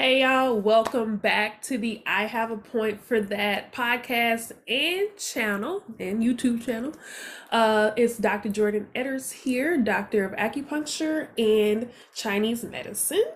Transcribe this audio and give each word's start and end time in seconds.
Hey 0.00 0.22
y'all, 0.22 0.58
welcome 0.58 1.18
back 1.18 1.60
to 1.64 1.76
the 1.76 2.02
I 2.06 2.24
Have 2.24 2.50
a 2.50 2.56
Point 2.56 3.04
for 3.04 3.20
That 3.20 3.70
podcast 3.70 4.52
and 4.66 5.14
channel 5.18 5.84
and 5.98 6.22
YouTube 6.22 6.64
channel. 6.64 6.94
Uh, 7.52 7.90
it's 7.98 8.16
Dr. 8.16 8.48
Jordan 8.48 8.88
Edders 8.94 9.30
here, 9.30 9.76
doctor 9.76 10.24
of 10.24 10.32
acupuncture 10.32 11.28
and 11.36 11.90
Chinese 12.14 12.64
medicine. 12.64 13.26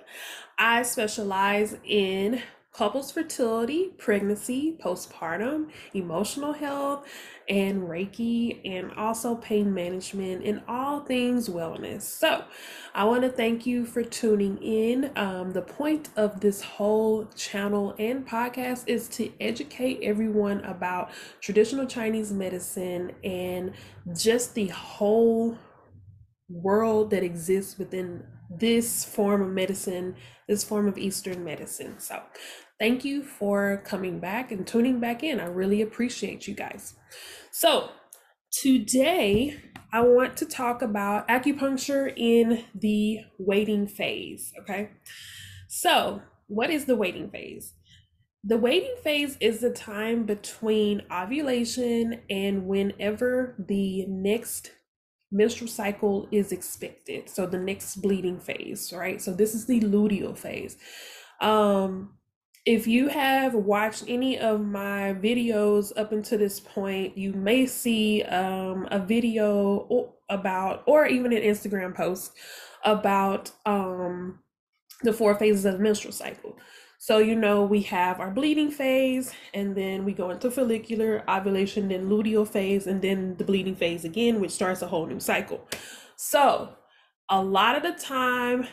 I 0.56 0.84
specialize 0.84 1.76
in 1.84 2.40
couples 2.74 3.12
fertility, 3.12 3.90
pregnancy, 3.98 4.76
postpartum, 4.84 5.70
emotional 5.94 6.52
health, 6.52 7.06
and 7.48 7.82
Reiki, 7.84 8.60
and 8.64 8.92
also 8.92 9.36
pain 9.36 9.72
management 9.72 10.44
and 10.44 10.60
all 10.66 11.00
things 11.00 11.48
wellness. 11.48 12.02
So, 12.02 12.44
I 12.94 13.04
want 13.04 13.22
to 13.22 13.28
thank 13.28 13.64
you 13.64 13.86
for 13.86 14.02
tuning 14.02 14.58
in. 14.58 15.10
Um, 15.16 15.52
the 15.52 15.62
point 15.62 16.08
of 16.16 16.40
this 16.40 16.62
whole 16.62 17.26
channel 17.36 17.94
and 17.98 18.26
podcast 18.26 18.84
is 18.88 19.08
to 19.10 19.30
educate 19.40 20.00
everyone 20.02 20.60
about 20.64 21.10
traditional 21.40 21.86
Chinese 21.86 22.32
medicine 22.32 23.12
and 23.22 23.72
just 24.16 24.54
the 24.54 24.68
whole 24.68 25.56
world 26.48 27.10
that 27.10 27.22
exists 27.22 27.78
within 27.78 28.24
this 28.50 29.04
form 29.04 29.42
of 29.42 29.48
medicine, 29.48 30.14
this 30.48 30.62
form 30.62 30.86
of 30.86 30.98
Eastern 30.98 31.44
medicine. 31.44 31.98
So, 31.98 32.22
thank 32.78 33.04
you 33.04 33.22
for 33.22 33.82
coming 33.84 34.20
back 34.20 34.50
and 34.50 34.66
tuning 34.66 35.00
back 35.00 35.22
in. 35.22 35.40
I 35.40 35.46
really 35.46 35.82
appreciate 35.82 36.46
you 36.46 36.54
guys. 36.54 36.94
So, 37.50 37.90
today 38.50 39.56
I 39.92 40.00
want 40.00 40.36
to 40.38 40.46
talk 40.46 40.82
about 40.82 41.28
acupuncture 41.28 42.12
in 42.16 42.64
the 42.74 43.20
waiting 43.38 43.86
phase. 43.86 44.52
Okay. 44.60 44.90
So, 45.68 46.22
what 46.46 46.70
is 46.70 46.84
the 46.84 46.96
waiting 46.96 47.30
phase? 47.30 47.74
The 48.46 48.58
waiting 48.58 48.94
phase 49.02 49.38
is 49.40 49.60
the 49.60 49.70
time 49.70 50.24
between 50.24 51.02
ovulation 51.10 52.20
and 52.28 52.66
whenever 52.66 53.54
the 53.58 54.04
next 54.06 54.72
menstrual 55.32 55.68
cycle 55.68 56.28
is 56.30 56.52
expected. 56.52 57.30
So 57.30 57.46
the 57.46 57.58
next 57.58 57.96
bleeding 57.96 58.38
phase, 58.38 58.92
right? 58.94 59.20
So 59.20 59.32
this 59.32 59.54
is 59.54 59.66
the 59.66 59.80
luteal 59.80 60.36
phase. 60.36 60.76
Um 61.40 62.10
if 62.66 62.86
you 62.86 63.08
have 63.08 63.54
watched 63.54 64.04
any 64.08 64.38
of 64.38 64.64
my 64.64 65.14
videos 65.20 65.92
up 65.96 66.12
until 66.12 66.38
this 66.38 66.60
point, 66.60 67.16
you 67.16 67.32
may 67.32 67.66
see 67.66 68.22
um, 68.22 68.88
a 68.90 68.98
video 68.98 70.14
about, 70.30 70.82
or 70.86 71.06
even 71.06 71.32
an 71.32 71.42
Instagram 71.42 71.94
post 71.94 72.32
about 72.82 73.50
um, 73.66 74.38
the 75.02 75.12
four 75.12 75.34
phases 75.34 75.66
of 75.66 75.74
the 75.74 75.78
menstrual 75.78 76.12
cycle. 76.12 76.56
So, 76.98 77.18
you 77.18 77.36
know, 77.36 77.64
we 77.64 77.82
have 77.82 78.18
our 78.18 78.30
bleeding 78.30 78.70
phase, 78.70 79.34
and 79.52 79.76
then 79.76 80.06
we 80.06 80.14
go 80.14 80.30
into 80.30 80.50
follicular, 80.50 81.22
ovulation, 81.28 81.88
then 81.88 82.08
luteal 82.08 82.48
phase, 82.48 82.86
and 82.86 83.02
then 83.02 83.36
the 83.36 83.44
bleeding 83.44 83.76
phase 83.76 84.06
again, 84.06 84.40
which 84.40 84.52
starts 84.52 84.80
a 84.80 84.86
whole 84.86 85.04
new 85.04 85.20
cycle. 85.20 85.68
So, 86.16 86.70
a 87.28 87.42
lot 87.42 87.76
of 87.76 87.82
the 87.82 87.92
time, 87.92 88.66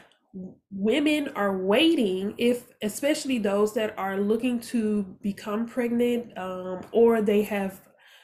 women 0.71 1.29
are 1.35 1.57
waiting 1.57 2.33
if 2.37 2.67
especially 2.81 3.37
those 3.37 3.73
that 3.73 3.93
are 3.97 4.17
looking 4.17 4.59
to 4.59 5.03
become 5.21 5.67
pregnant 5.67 6.37
um, 6.37 6.81
or 6.91 7.21
they 7.21 7.41
have 7.41 7.81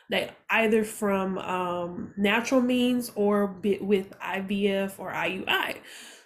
that 0.10 0.38
either 0.50 0.86
from 0.86 1.38
um, 1.40 2.14
natural 2.18 2.62
means 2.62 3.12
or 3.16 3.58
with 3.82 4.18
ivf 4.20 4.98
or 4.98 5.12
iui 5.12 5.78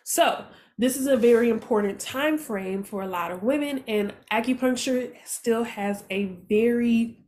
so 0.04 0.46
this 0.78 0.98
is 0.98 1.08
a 1.08 1.18
very 1.18 1.50
important 1.50 2.00
time 2.00 2.38
frame 2.38 2.84
for 2.84 3.02
a 3.02 3.08
lot 3.08 3.32
of 3.32 3.42
women 3.42 3.84
and 3.88 4.14
acupuncture 4.32 5.12
still 5.26 5.64
has 5.64 6.04
a 6.12 6.26
very 6.48 7.22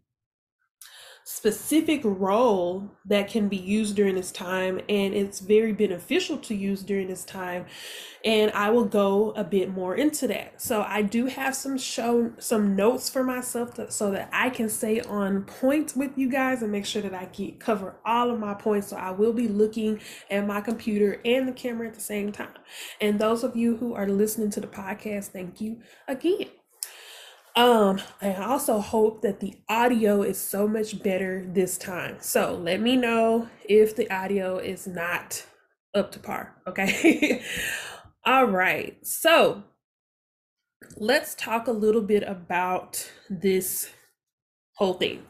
specific 1.25 2.01
role 2.03 2.91
that 3.05 3.29
can 3.29 3.47
be 3.47 3.57
used 3.57 3.95
during 3.95 4.15
this 4.15 4.31
time 4.31 4.79
and 4.89 5.13
it's 5.13 5.39
very 5.39 5.71
beneficial 5.71 6.37
to 6.37 6.53
use 6.53 6.83
during 6.83 7.07
this 7.07 7.23
time 7.23 7.65
and 8.25 8.51
I 8.51 8.69
will 8.69 8.85
go 8.85 9.31
a 9.31 9.43
bit 9.43 9.69
more 9.69 9.95
into 9.95 10.27
that. 10.27 10.61
So 10.61 10.81
I 10.81 11.01
do 11.01 11.25
have 11.25 11.55
some 11.55 11.77
show 11.77 12.31
some 12.39 12.75
notes 12.75 13.09
for 13.09 13.23
myself 13.23 13.73
to, 13.75 13.91
so 13.91 14.11
that 14.11 14.29
I 14.31 14.49
can 14.49 14.69
stay 14.69 15.01
on 15.01 15.43
point 15.43 15.95
with 15.95 16.17
you 16.17 16.29
guys 16.29 16.61
and 16.61 16.71
make 16.71 16.85
sure 16.85 17.01
that 17.01 17.13
I 17.13 17.25
keep 17.25 17.59
cover 17.59 17.95
all 18.05 18.31
of 18.31 18.39
my 18.39 18.53
points. 18.53 18.87
So 18.87 18.97
I 18.97 19.11
will 19.11 19.33
be 19.33 19.47
looking 19.47 19.99
at 20.29 20.47
my 20.47 20.61
computer 20.61 21.21
and 21.25 21.47
the 21.47 21.53
camera 21.53 21.87
at 21.87 21.95
the 21.95 22.01
same 22.01 22.31
time. 22.31 22.53
And 23.01 23.19
those 23.19 23.43
of 23.43 23.55
you 23.55 23.77
who 23.77 23.93
are 23.93 24.07
listening 24.07 24.49
to 24.51 24.61
the 24.61 24.67
podcast, 24.67 25.27
thank 25.27 25.59
you 25.59 25.81
again. 26.07 26.62
Um, 27.55 28.01
I 28.19 28.33
also 28.33 28.79
hope 28.79 29.21
that 29.21 29.39
the 29.39 29.55
audio 29.69 30.23
is 30.23 30.39
so 30.39 30.67
much 30.67 31.03
better 31.03 31.45
this 31.45 31.77
time. 31.77 32.17
So 32.19 32.55
let 32.55 32.81
me 32.81 32.95
know 32.95 33.47
if 33.65 33.95
the 33.95 34.11
audio 34.11 34.57
is 34.57 34.87
not 34.87 35.45
up 35.93 36.11
to 36.13 36.19
par. 36.19 36.55
Okay. 36.65 37.43
All 38.25 38.45
right. 38.45 38.97
So 39.05 39.63
let's 40.97 41.35
talk 41.35 41.67
a 41.67 41.71
little 41.71 42.01
bit 42.01 42.23
about 42.23 43.11
this 43.29 43.91
whole 44.75 44.95
thing. 44.95 45.23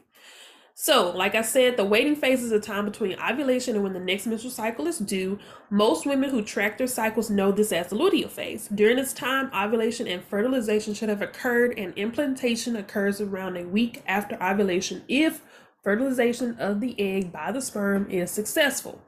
So, 0.83 1.11
like 1.11 1.33
I 1.33 1.43
said, 1.43 1.77
the 1.77 1.85
waiting 1.85 2.13
phase 2.13 2.43
is 2.43 2.51
a 2.51 2.59
time 2.59 2.83
between 2.83 3.17
ovulation 3.17 3.75
and 3.75 3.85
when 3.85 3.93
the 3.93 4.01
next 4.01 4.27
menstrual 4.27 4.51
cycle 4.51 4.85
is 4.85 4.97
due. 4.97 5.39
Most 5.69 6.05
women 6.05 6.29
who 6.29 6.41
track 6.41 6.77
their 6.77 6.87
cycles 6.87 7.29
know 7.29 7.53
this 7.53 7.71
as 7.71 7.87
the 7.87 7.95
luteal 7.95 8.29
phase. 8.29 8.67
During 8.67 8.97
this 8.97 9.13
time, 9.13 9.49
ovulation 9.55 10.09
and 10.09 10.21
fertilization 10.25 10.93
should 10.93 11.07
have 11.07 11.21
occurred, 11.21 11.79
and 11.79 11.93
implantation 11.97 12.75
occurs 12.75 13.21
around 13.21 13.55
a 13.55 13.65
week 13.65 14.03
after 14.07 14.35
ovulation 14.43 15.03
if 15.07 15.41
fertilization 15.83 16.55
of 16.59 16.79
the 16.79 16.99
egg 16.99 17.31
by 17.31 17.51
the 17.51 17.61
sperm 17.61 18.09
is 18.09 18.31
successful 18.31 19.01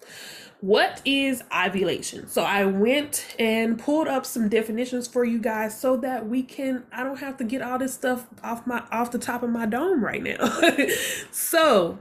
what 0.66 1.02
is 1.06 1.44
ovulation? 1.56 2.28
So 2.28 2.42
I 2.42 2.66
went 2.66 3.36
and 3.38 3.78
pulled 3.78 4.08
up 4.08 4.26
some 4.26 4.50
definitions 4.50 5.08
for 5.08 5.24
you 5.24 5.38
guys 5.38 5.80
so 5.80 5.98
that 5.98 6.28
we 6.28 6.42
can 6.42 6.86
I 6.92 7.04
don't 7.04 7.20
have 7.20 7.38
to 7.38 7.44
get 7.44 7.62
all 7.62 7.78
this 7.78 7.94
stuff 7.94 8.26
off 8.42 8.66
my 8.66 8.84
off 8.92 9.12
the 9.12 9.20
top 9.20 9.44
of 9.44 9.52
my 9.52 9.68
dome 9.68 10.04
right 10.04 10.24
now. 10.24 10.62
so 11.32 12.00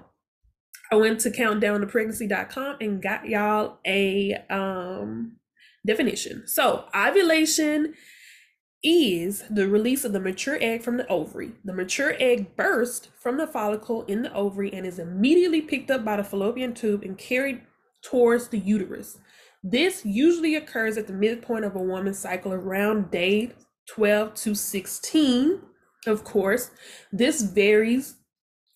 I 0.90 0.96
went 0.96 1.20
to 1.20 1.30
countdowntopregnancy.com 1.30 2.76
and 2.80 3.02
got 3.02 3.26
y'all 3.26 3.80
a 3.86 4.34
um 4.48 5.32
definition. 5.86 6.46
So 6.46 6.86
ovulation 6.94 7.92
is 8.84 9.44
the 9.48 9.66
release 9.66 10.04
of 10.04 10.12
the 10.12 10.20
mature 10.20 10.58
egg 10.60 10.82
from 10.82 10.98
the 10.98 11.08
ovary. 11.08 11.52
The 11.64 11.72
mature 11.72 12.14
egg 12.20 12.54
bursts 12.54 13.08
from 13.18 13.38
the 13.38 13.46
follicle 13.46 14.04
in 14.04 14.22
the 14.22 14.32
ovary 14.34 14.72
and 14.72 14.86
is 14.86 14.98
immediately 14.98 15.62
picked 15.62 15.90
up 15.90 16.04
by 16.04 16.18
the 16.18 16.24
fallopian 16.24 16.74
tube 16.74 17.02
and 17.02 17.16
carried 17.16 17.62
towards 18.02 18.48
the 18.48 18.58
uterus. 18.58 19.18
This 19.62 20.04
usually 20.04 20.54
occurs 20.54 20.98
at 20.98 21.06
the 21.06 21.14
midpoint 21.14 21.64
of 21.64 21.74
a 21.74 21.82
woman's 21.82 22.18
cycle 22.18 22.52
around 22.52 23.10
day 23.10 23.52
12 23.88 24.34
to 24.34 24.54
16. 24.54 25.60
Of 26.06 26.22
course, 26.22 26.70
this 27.10 27.40
varies 27.40 28.16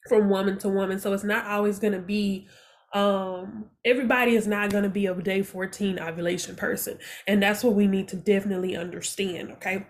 from 0.09 0.31
woman 0.31 0.57
to 0.61 0.71
woman, 0.71 0.99
so 0.99 1.13
it's 1.13 1.25
not 1.25 1.45
always 1.45 1.79
going 1.79 1.93
to 1.93 1.99
be 1.99 2.49
um 2.95 3.67
everybody 3.85 4.35
is 4.35 4.47
not 4.47 4.71
going 4.71 4.83
to 4.83 4.89
be 4.89 5.07
a 5.07 5.15
day 5.15 5.43
14 5.43 5.99
ovulation 5.99 6.57
person 6.57 6.99
and 7.27 7.43
that's 7.43 7.63
what 7.63 7.75
we 7.75 7.87
need 7.87 8.09
to 8.09 8.17
definitely 8.17 8.77
understand 8.77 9.51
okay 9.51 9.87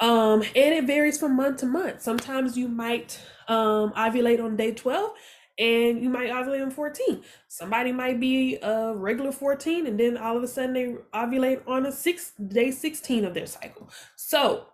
um 0.00 0.42
and 0.42 0.74
it 0.74 0.84
varies 0.84 1.18
from 1.18 1.34
month 1.34 1.58
to 1.58 1.66
month 1.66 2.00
sometimes 2.00 2.56
you 2.56 2.68
might 2.68 3.18
um 3.48 3.92
ovulate 3.94 4.42
on 4.42 4.56
day 4.56 4.72
12 4.72 5.10
and 5.58 6.02
you 6.02 6.10
might 6.10 6.30
ovulate 6.30 6.62
on 6.62 6.70
14. 6.70 7.22
Somebody 7.48 7.92
might 7.92 8.20
be 8.20 8.56
a 8.56 8.94
regular 8.94 9.32
14 9.32 9.86
and 9.86 9.98
then 9.98 10.16
all 10.16 10.36
of 10.36 10.42
a 10.42 10.48
sudden 10.48 10.74
they 10.74 10.96
ovulate 11.14 11.66
on 11.66 11.86
a 11.86 11.92
six 11.92 12.32
day 12.48 12.70
16 12.70 13.24
of 13.24 13.34
their 13.34 13.46
cycle. 13.46 13.88
So 14.16 14.66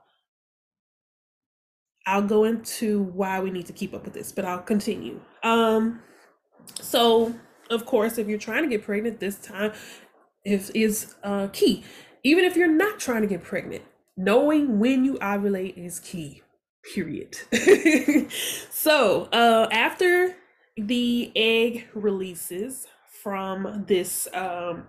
I'll 2.06 2.22
go 2.22 2.44
into 2.44 3.02
why 3.02 3.38
we 3.40 3.50
need 3.50 3.66
to 3.66 3.72
keep 3.72 3.94
up 3.94 4.04
with 4.04 4.14
this, 4.14 4.32
but 4.32 4.44
I'll 4.44 4.62
continue. 4.62 5.20
Um 5.42 6.00
so 6.80 7.34
of 7.72 7.86
course 7.86 8.18
if 8.18 8.28
you're 8.28 8.38
trying 8.38 8.62
to 8.62 8.68
get 8.68 8.84
pregnant 8.84 9.20
this 9.20 9.36
time 9.36 9.72
is 10.44 10.70
is 10.70 11.14
uh 11.22 11.48
key. 11.52 11.84
Even 12.24 12.44
if 12.44 12.56
you're 12.56 12.68
not 12.68 13.00
trying 13.00 13.22
to 13.22 13.28
get 13.28 13.42
pregnant, 13.42 13.82
knowing 14.16 14.78
when 14.78 15.04
you 15.04 15.14
ovulate 15.14 15.76
is 15.76 15.98
key 15.98 16.42
period 16.94 17.36
so 18.70 19.28
uh 19.32 19.68
after 19.70 20.36
the 20.76 21.30
egg 21.36 21.86
releases 21.94 22.88
from 23.22 23.84
this 23.86 24.26
um, 24.34 24.86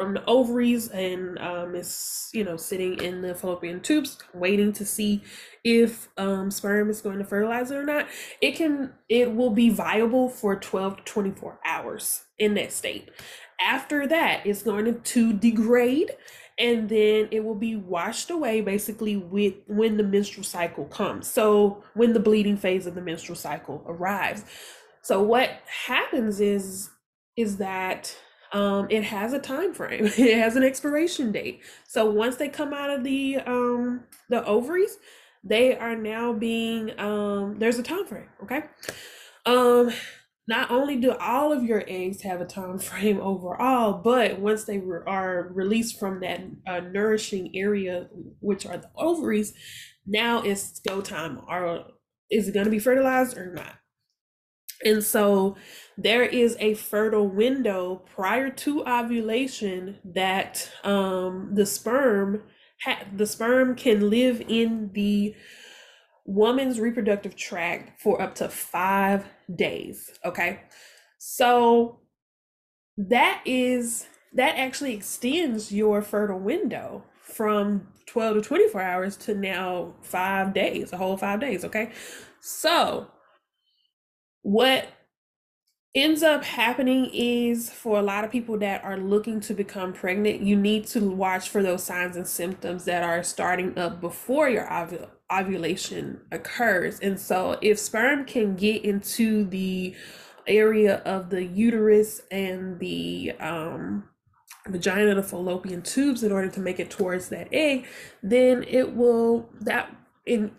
from 0.00 0.14
the 0.14 0.24
ovaries 0.24 0.88
and 0.88 1.38
um, 1.40 1.74
is 1.74 2.30
you 2.32 2.42
know 2.42 2.56
sitting 2.56 2.98
in 3.02 3.20
the 3.20 3.34
fallopian 3.34 3.82
tubes 3.82 4.16
waiting 4.32 4.72
to 4.72 4.82
see 4.86 5.22
if 5.62 6.08
um, 6.16 6.50
sperm 6.50 6.88
is 6.88 7.02
going 7.02 7.18
to 7.18 7.24
fertilize 7.24 7.70
it 7.70 7.76
or 7.76 7.84
not. 7.84 8.06
It 8.40 8.52
can 8.52 8.94
it 9.10 9.34
will 9.34 9.50
be 9.50 9.68
viable 9.68 10.30
for 10.30 10.56
12 10.56 10.96
to 10.96 11.02
24 11.02 11.60
hours 11.66 12.22
in 12.38 12.54
that 12.54 12.72
state. 12.72 13.10
After 13.60 14.06
that 14.06 14.46
it's 14.46 14.62
going 14.62 15.02
to 15.02 15.32
degrade 15.34 16.12
and 16.58 16.88
then 16.88 17.28
it 17.30 17.44
will 17.44 17.54
be 17.54 17.76
washed 17.76 18.30
away 18.30 18.62
basically 18.62 19.18
with 19.18 19.52
when 19.66 19.98
the 19.98 20.02
menstrual 20.02 20.44
cycle 20.44 20.86
comes. 20.86 21.28
So 21.28 21.84
when 21.92 22.14
the 22.14 22.20
bleeding 22.20 22.56
phase 22.56 22.86
of 22.86 22.94
the 22.94 23.02
menstrual 23.02 23.36
cycle 23.36 23.84
arrives. 23.86 24.44
So 25.02 25.20
what 25.20 25.60
happens 25.66 26.40
is 26.40 26.88
is 27.36 27.58
that 27.58 28.16
um, 28.52 28.86
it 28.90 29.04
has 29.04 29.32
a 29.32 29.38
time 29.38 29.72
frame 29.72 30.04
it 30.18 30.38
has 30.38 30.56
an 30.56 30.62
expiration 30.62 31.32
date 31.32 31.62
so 31.86 32.10
once 32.10 32.36
they 32.36 32.48
come 32.48 32.72
out 32.72 32.90
of 32.90 33.04
the 33.04 33.36
um, 33.38 34.02
the 34.28 34.44
ovaries 34.44 34.98
they 35.42 35.76
are 35.76 35.96
now 35.96 36.32
being 36.32 36.98
um, 36.98 37.58
there's 37.58 37.78
a 37.78 37.82
time 37.82 38.06
frame 38.06 38.28
okay 38.42 38.64
um 39.46 39.90
not 40.50 40.70
only 40.72 40.96
do 40.96 41.12
all 41.12 41.52
of 41.52 41.62
your 41.62 41.84
eggs 41.86 42.22
have 42.22 42.40
a 42.40 42.44
time 42.44 42.78
frame 42.90 43.20
overall, 43.20 44.02
but 44.02 44.40
once 44.40 44.64
they 44.64 44.78
re- 44.78 45.00
are 45.06 45.48
released 45.54 45.98
from 45.98 46.20
that 46.20 46.40
uh, 46.66 46.80
nourishing 46.80 47.52
area, 47.54 48.08
which 48.40 48.66
are 48.66 48.76
the 48.76 48.90
ovaries, 48.96 49.54
now 50.06 50.42
it's 50.42 50.80
go 50.80 51.00
time. 51.00 51.40
Are 51.46 51.84
is 52.30 52.48
it 52.48 52.54
going 52.54 52.64
to 52.64 52.70
be 52.70 52.80
fertilized 52.80 53.36
or 53.36 53.54
not? 53.54 53.76
And 54.84 55.04
so 55.04 55.56
there 55.98 56.22
is 56.22 56.56
a 56.58 56.74
fertile 56.74 57.28
window 57.28 58.02
prior 58.14 58.50
to 58.50 58.86
ovulation 58.86 59.98
that 60.04 60.70
um, 60.84 61.50
the 61.52 61.66
sperm 61.66 62.42
ha- 62.82 63.04
the 63.14 63.26
sperm 63.26 63.74
can 63.76 64.10
live 64.10 64.42
in 64.48 64.90
the 64.92 65.34
woman's 66.24 66.78
reproductive 66.80 67.36
tract 67.36 68.00
for 68.00 68.20
up 68.20 68.34
to 68.36 68.48
five 68.48 69.26
days. 69.54 70.10
Okay. 70.24 70.60
So 71.18 72.00
that 72.96 73.42
is, 73.44 74.06
that 74.34 74.56
actually 74.56 74.94
extends 74.94 75.72
your 75.72 76.02
fertile 76.02 76.38
window 76.38 77.04
from 77.20 77.88
12 78.06 78.36
to 78.36 78.42
24 78.42 78.82
hours 78.82 79.16
to 79.16 79.34
now 79.34 79.94
five 80.02 80.54
days, 80.54 80.92
a 80.92 80.96
whole 80.96 81.16
five 81.16 81.40
days. 81.40 81.64
Okay. 81.64 81.92
So 82.40 83.08
what 84.42 84.88
ends 85.94 86.22
up 86.22 86.44
happening 86.44 87.10
is 87.12 87.68
for 87.68 87.98
a 87.98 88.02
lot 88.02 88.24
of 88.24 88.30
people 88.30 88.56
that 88.58 88.84
are 88.84 88.96
looking 88.96 89.40
to 89.40 89.54
become 89.54 89.92
pregnant, 89.92 90.40
you 90.40 90.56
need 90.56 90.86
to 90.86 91.10
watch 91.10 91.48
for 91.48 91.62
those 91.62 91.82
signs 91.82 92.16
and 92.16 92.26
symptoms 92.26 92.84
that 92.84 93.02
are 93.02 93.22
starting 93.22 93.76
up 93.76 94.00
before 94.00 94.48
your 94.48 94.66
ovul- 94.66 95.08
ovulation 95.32 96.20
occurs. 96.30 97.00
And 97.00 97.18
so, 97.18 97.58
if 97.60 97.78
sperm 97.78 98.24
can 98.24 98.54
get 98.54 98.84
into 98.84 99.44
the 99.44 99.94
area 100.46 100.96
of 101.04 101.30
the 101.30 101.44
uterus 101.44 102.22
and 102.30 102.78
the 102.78 103.32
um, 103.40 104.04
vagina, 104.68 105.14
the 105.14 105.22
fallopian 105.22 105.82
tubes, 105.82 106.22
in 106.22 106.30
order 106.30 106.48
to 106.48 106.60
make 106.60 106.78
it 106.78 106.90
towards 106.90 107.28
that 107.30 107.48
egg, 107.52 107.86
then 108.22 108.64
it 108.68 108.94
will 108.94 109.48
that 109.60 109.94
in 110.24 110.52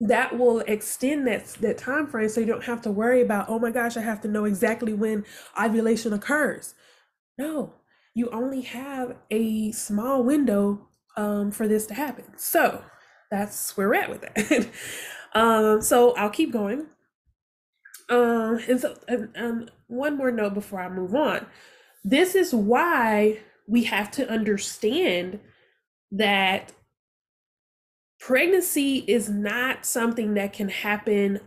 that 0.00 0.38
will 0.38 0.60
extend 0.60 1.26
that 1.26 1.46
that 1.60 1.78
time 1.78 2.06
frame 2.06 2.28
so 2.28 2.40
you 2.40 2.46
don't 2.46 2.64
have 2.64 2.82
to 2.82 2.90
worry 2.90 3.22
about 3.22 3.48
oh 3.48 3.58
my 3.58 3.70
gosh 3.70 3.96
i 3.96 4.00
have 4.00 4.20
to 4.20 4.28
know 4.28 4.44
exactly 4.44 4.92
when 4.92 5.24
ovulation 5.58 6.12
occurs. 6.12 6.74
No 7.38 7.74
you 8.16 8.30
only 8.30 8.62
have 8.62 9.14
a 9.30 9.70
small 9.72 10.24
window 10.24 10.88
um, 11.18 11.50
for 11.50 11.68
this 11.68 11.86
to 11.86 11.94
happen. 11.94 12.24
So 12.36 12.82
that's 13.30 13.76
where 13.76 13.88
we're 13.88 13.94
at 13.94 14.10
with 14.10 14.22
that. 14.22 14.68
Um, 15.32 15.82
so 15.82 16.14
i'll 16.14 16.30
keep 16.30 16.50
going. 16.50 16.86
Um, 18.08 18.58
and 18.70 18.80
so 18.80 18.96
um, 19.36 19.68
one 19.86 20.16
more 20.16 20.30
note 20.30 20.54
before 20.54 20.80
i 20.80 20.88
move 20.88 21.14
on. 21.14 21.44
This 22.02 22.34
is 22.34 22.54
why 22.54 23.40
we 23.68 23.84
have 23.84 24.10
to 24.12 24.26
understand 24.30 25.40
that 26.10 26.72
pregnancy 28.26 29.04
is 29.06 29.28
not 29.28 29.86
something 29.86 30.34
that 30.34 30.52
can 30.52 30.68
happen 30.68 31.38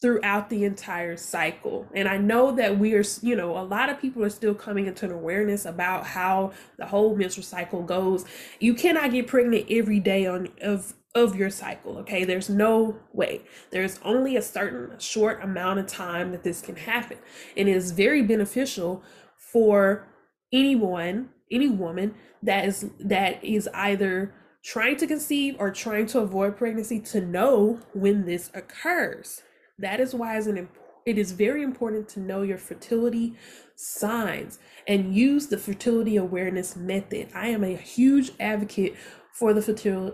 throughout 0.00 0.48
the 0.48 0.64
entire 0.64 1.14
cycle. 1.14 1.86
And 1.94 2.08
I 2.08 2.16
know 2.16 2.52
that 2.52 2.78
we 2.78 2.94
are, 2.94 3.04
you 3.20 3.36
know, 3.36 3.58
a 3.58 3.60
lot 3.60 3.90
of 3.90 4.00
people 4.00 4.24
are 4.24 4.30
still 4.30 4.54
coming 4.54 4.86
into 4.86 5.04
an 5.04 5.12
awareness 5.12 5.66
about 5.66 6.06
how 6.06 6.52
the 6.78 6.86
whole 6.86 7.14
menstrual 7.14 7.44
cycle 7.44 7.82
goes. 7.82 8.24
You 8.60 8.72
cannot 8.72 9.12
get 9.12 9.26
pregnant 9.26 9.66
every 9.68 10.00
day 10.00 10.24
on 10.24 10.48
of 10.62 10.94
of 11.14 11.36
your 11.36 11.50
cycle, 11.50 11.98
okay? 11.98 12.24
There's 12.24 12.48
no 12.48 12.96
way. 13.12 13.42
There's 13.70 14.00
only 14.02 14.34
a 14.34 14.42
certain 14.42 14.98
short 14.98 15.44
amount 15.44 15.80
of 15.80 15.86
time 15.86 16.32
that 16.32 16.44
this 16.44 16.62
can 16.62 16.76
happen. 16.76 17.18
And 17.58 17.68
it 17.68 17.76
is 17.76 17.90
very 17.90 18.22
beneficial 18.22 19.02
for 19.36 20.08
anyone, 20.50 21.28
any 21.50 21.68
woman 21.68 22.14
that 22.42 22.64
is 22.64 22.88
that 23.00 23.44
is 23.44 23.68
either 23.74 24.32
trying 24.64 24.96
to 24.96 25.06
conceive 25.06 25.56
or 25.58 25.70
trying 25.70 26.06
to 26.06 26.20
avoid 26.20 26.56
pregnancy 26.56 27.00
to 27.00 27.20
know 27.20 27.80
when 27.94 28.24
this 28.24 28.50
occurs. 28.54 29.42
That 29.78 30.00
is 30.00 30.14
why 30.14 30.36
it 31.04 31.18
is 31.18 31.32
very 31.32 31.62
important 31.62 32.08
to 32.10 32.20
know 32.20 32.42
your 32.42 32.58
fertility 32.58 33.34
signs 33.74 34.60
and 34.86 35.14
use 35.14 35.48
the 35.48 35.58
fertility 35.58 36.16
awareness 36.16 36.76
method. 36.76 37.28
I 37.34 37.48
am 37.48 37.64
a 37.64 37.76
huge 37.76 38.30
advocate 38.38 38.94
for 39.32 39.52
the 39.52 39.62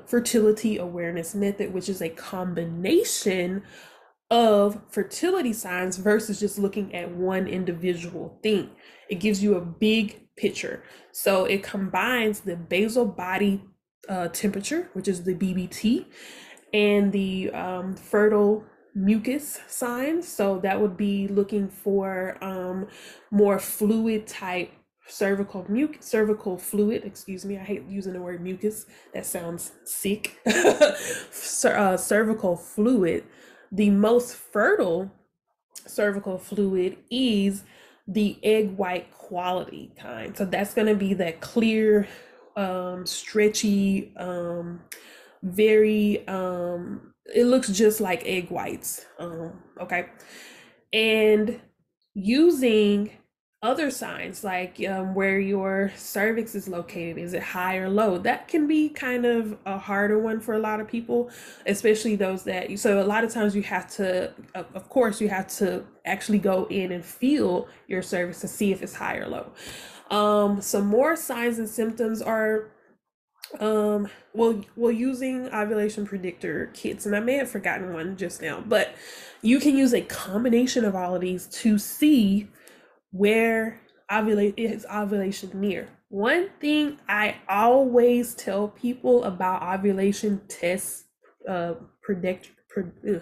fertility 0.07 0.79
awareness 0.79 1.35
method, 1.35 1.75
which 1.75 1.89
is 1.91 2.01
a 2.01 2.09
combination 2.09 3.65
of 4.31 4.81
fertility 4.91 5.53
signs 5.53 5.97
versus 5.97 6.41
just 6.41 6.59
looking 6.59 6.95
at 6.95 7.11
one 7.11 7.47
individual 7.47 8.39
thing. 8.43 8.71
It 9.11 9.17
gives 9.17 9.43
you 9.43 9.57
a 9.57 9.61
big 9.61 10.29
picture. 10.37 10.83
So 11.13 11.45
it 11.45 11.63
combines 11.63 12.41
the 12.41 12.57
basal 12.57 13.05
body 13.05 13.63
uh, 14.09 14.29
temperature, 14.29 14.89
which 14.93 15.09
is 15.09 15.25
the 15.25 15.35
BBT, 15.35 16.07
and 16.73 17.13
the 17.13 17.51
um, 17.51 17.95
fertile 17.95 18.65
mucus 18.95 19.61
signs. 19.69 20.27
So 20.27 20.59
that 20.61 20.81
would 20.81 20.97
be 20.97 21.29
looking 21.29 21.69
for 21.69 22.43
um, 22.43 22.89
more 23.31 23.59
fluid 23.59 24.27
type 24.27 24.73
cervical 25.07 25.65
mucus, 25.69 26.07
cervical 26.07 26.59
fluid. 26.59 27.05
Excuse 27.05 27.45
me, 27.45 27.57
I 27.57 27.63
hate 27.63 27.85
using 27.89 28.13
the 28.13 28.21
word 28.21 28.43
mucus. 28.43 28.87
That 29.15 29.27
sounds 29.27 29.73
sick. 29.85 30.39
uh, 30.47 31.97
cervical 31.97 32.57
fluid. 32.57 33.25
The 33.73 33.91
most 33.91 34.35
fertile 34.35 35.11
cervical 35.87 36.39
fluid 36.39 36.99
is 37.11 37.63
the 38.07 38.39
egg 38.43 38.77
white 38.77 39.13
quality 39.13 39.93
kind. 39.99 40.37
So 40.37 40.45
that's 40.45 40.75
going 40.75 40.87
to 40.87 40.95
be 40.95 41.15
that 41.15 41.41
clear 41.41 42.09
um, 42.59 43.07
stretchy, 43.07 44.13
um, 44.17 44.81
very, 45.43 46.27
um, 46.27 47.15
it 47.35 47.45
looks 47.45 47.69
just 47.69 48.01
like 48.01 48.27
egg 48.27 48.51
whites. 48.51 49.07
Um, 49.19 49.63
okay. 49.81 50.07
And 50.93 51.61
using 52.15 53.13
other 53.61 53.91
signs 53.91 54.45
like 54.45 54.81
um, 54.89 55.15
where 55.17 55.41
your 55.41 55.91
cervix 55.97 56.55
is 56.55 56.69
located 56.69 57.19
is 57.19 57.33
it 57.33 57.43
high 57.43 57.77
or 57.77 57.89
low 57.89 58.17
that 58.17 58.47
can 58.47 58.69
be 58.69 58.89
kind 58.89 59.27
of 59.27 59.59
a 59.67 59.77
harder 59.77 60.17
one 60.17 60.39
for 60.39 60.55
a 60.55 60.59
lot 60.61 60.79
of 60.79 60.87
people 60.87 61.29
especially 61.67 62.15
those 62.15 62.45
that 62.45 62.79
so 62.79 63.03
a 63.03 63.05
lot 63.05 63.25
of 63.25 63.33
times 63.33 63.57
you 63.57 63.63
have 63.63 63.91
to 63.91 64.33
of 64.55 64.89
course 64.89 65.21
you 65.21 65.29
have 65.29 65.49
to 65.49 65.85
actually 66.05 66.39
go 66.39 66.69
in 66.71 66.93
and 66.93 67.05
feel 67.05 67.67
your 67.89 68.01
cervix 68.01 68.41
to 68.41 68.47
see 68.47 68.71
if 68.71 68.81
it's 68.81 68.95
high 68.95 69.17
or 69.17 69.27
low 69.27 69.51
um, 70.11 70.61
some 70.61 70.87
more 70.87 71.17
signs 71.17 71.59
and 71.59 71.69
symptoms 71.69 72.23
are 72.23 72.71
um 73.61 74.07
well 74.35 74.63
well 74.77 74.93
using 74.93 75.49
ovulation 75.55 76.05
predictor 76.05 76.71
kits 76.75 77.07
and 77.07 77.17
i 77.17 77.21
may 77.21 77.33
have 77.33 77.49
forgotten 77.49 77.95
one 77.95 78.15
just 78.15 78.43
now 78.43 78.61
but 78.61 78.95
you 79.41 79.59
can 79.59 79.75
use 79.75 79.95
a 79.95 80.03
combination 80.03 80.85
of 80.85 80.95
all 80.95 81.15
of 81.15 81.23
these 81.23 81.47
to 81.47 81.79
see 81.79 82.47
where 83.11 83.81
ovulate 84.11 84.55
is 84.57 84.87
ovulation 84.93 85.51
near. 85.55 85.89
One 86.09 86.49
thing 86.61 86.99
i 87.09 87.37
always 87.49 88.35
tell 88.35 88.69
people 88.69 89.25
about 89.25 89.63
ovulation 89.63 90.41
tests 90.49 91.05
uh 91.47 91.75
predict 92.03 92.51
pre, 92.71 92.85
uh, 93.09 93.21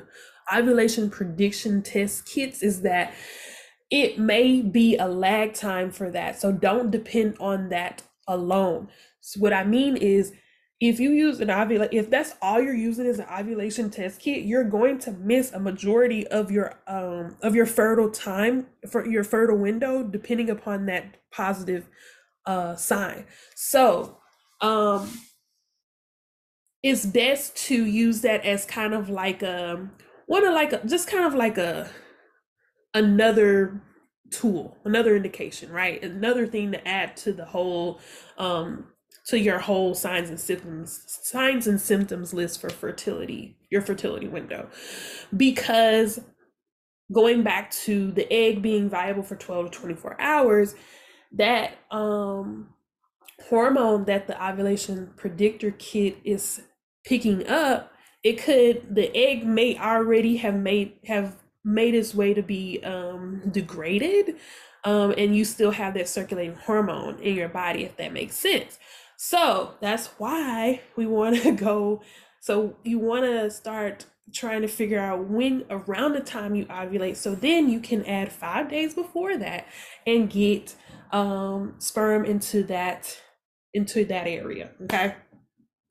ovulation 0.56 1.10
prediction 1.10 1.82
test 1.82 2.26
kits 2.26 2.62
is 2.62 2.82
that 2.82 3.12
it 3.96 4.18
may 4.18 4.60
be 4.60 4.94
a 4.98 5.08
lag 5.08 5.54
time 5.54 5.90
for 5.90 6.10
that. 6.10 6.38
So 6.38 6.52
don't 6.52 6.90
depend 6.90 7.34
on 7.40 7.70
that 7.70 8.02
alone. 8.28 8.88
So 9.22 9.40
what 9.40 9.54
I 9.54 9.64
mean 9.64 9.96
is 9.96 10.34
if 10.80 11.00
you 11.00 11.12
use 11.12 11.40
an 11.40 11.50
ovulation, 11.50 11.96
if 11.96 12.10
that's 12.10 12.34
all 12.42 12.60
you're 12.60 12.74
using 12.74 13.06
is 13.06 13.18
an 13.18 13.26
ovulation 13.32 13.88
test 13.88 14.20
kit, 14.20 14.44
you're 14.44 14.64
going 14.64 14.98
to 14.98 15.12
miss 15.12 15.50
a 15.52 15.58
majority 15.58 16.26
of 16.26 16.50
your 16.50 16.78
um 16.86 17.38
of 17.40 17.54
your 17.54 17.64
fertile 17.64 18.10
time 18.10 18.66
for 18.90 19.06
your 19.06 19.24
fertile 19.24 19.56
window, 19.56 20.02
depending 20.02 20.50
upon 20.50 20.84
that 20.86 21.16
positive 21.32 21.88
uh 22.44 22.76
sign. 22.76 23.24
So 23.54 24.18
um 24.60 25.08
it's 26.82 27.06
best 27.06 27.56
to 27.68 27.86
use 27.86 28.20
that 28.20 28.44
as 28.44 28.66
kind 28.66 28.92
of 28.92 29.08
like 29.08 29.42
a 29.42 29.88
one 30.26 30.46
of 30.46 30.52
like 30.52 30.74
a 30.74 30.86
just 30.86 31.08
kind 31.08 31.24
of 31.24 31.32
like 31.32 31.56
a 31.56 31.88
another 32.92 33.80
tool, 34.30 34.78
another 34.84 35.16
indication, 35.16 35.70
right? 35.70 36.02
Another 36.02 36.46
thing 36.46 36.72
to 36.72 36.88
add 36.88 37.16
to 37.18 37.32
the 37.32 37.44
whole 37.44 38.00
um 38.38 38.86
to 39.26 39.38
your 39.38 39.58
whole 39.58 39.94
signs 39.94 40.28
and 40.30 40.38
symptoms 40.38 41.02
signs 41.06 41.66
and 41.66 41.80
symptoms 41.80 42.32
list 42.32 42.60
for 42.60 42.70
fertility, 42.70 43.56
your 43.70 43.82
fertility 43.82 44.28
window. 44.28 44.68
Because 45.36 46.20
going 47.12 47.42
back 47.42 47.70
to 47.70 48.10
the 48.12 48.30
egg 48.32 48.62
being 48.62 48.90
viable 48.90 49.22
for 49.22 49.36
12 49.36 49.70
to 49.70 49.78
24 49.78 50.20
hours, 50.20 50.74
that 51.32 51.78
um 51.90 52.68
hormone 53.48 54.04
that 54.06 54.26
the 54.26 54.44
ovulation 54.44 55.12
predictor 55.16 55.72
kit 55.72 56.16
is 56.24 56.62
picking 57.04 57.46
up, 57.46 57.92
it 58.22 58.42
could 58.42 58.94
the 58.94 59.14
egg 59.16 59.46
may 59.46 59.78
already 59.78 60.38
have 60.38 60.54
made 60.54 60.94
have 61.06 61.36
made 61.66 61.94
its 61.94 62.14
way 62.14 62.32
to 62.32 62.42
be 62.42 62.80
um, 62.84 63.42
degraded, 63.50 64.36
um, 64.84 65.12
and 65.18 65.36
you 65.36 65.44
still 65.44 65.72
have 65.72 65.94
that 65.94 66.08
circulating 66.08 66.54
hormone 66.54 67.18
in 67.18 67.34
your 67.34 67.48
body, 67.48 67.84
if 67.84 67.96
that 67.96 68.12
makes 68.12 68.36
sense. 68.36 68.78
So 69.16 69.74
that's 69.80 70.06
why 70.18 70.80
we 70.94 71.06
want 71.06 71.42
to 71.42 71.52
go. 71.56 72.02
So 72.40 72.76
you 72.84 73.00
want 73.00 73.24
to 73.24 73.50
start 73.50 74.06
trying 74.32 74.62
to 74.62 74.68
figure 74.68 75.00
out 75.00 75.28
when 75.28 75.64
around 75.70 76.12
the 76.12 76.20
time 76.20 76.54
you 76.54 76.66
ovulate. 76.66 77.16
So 77.16 77.34
then 77.34 77.68
you 77.68 77.80
can 77.80 78.04
add 78.06 78.32
five 78.32 78.68
days 78.68 78.94
before 78.94 79.36
that 79.36 79.66
and 80.06 80.30
get 80.30 80.76
um, 81.12 81.74
sperm 81.78 82.24
into 82.24 82.62
that 82.64 83.20
into 83.74 84.04
that 84.06 84.26
area. 84.26 84.70
Okay. 84.82 85.14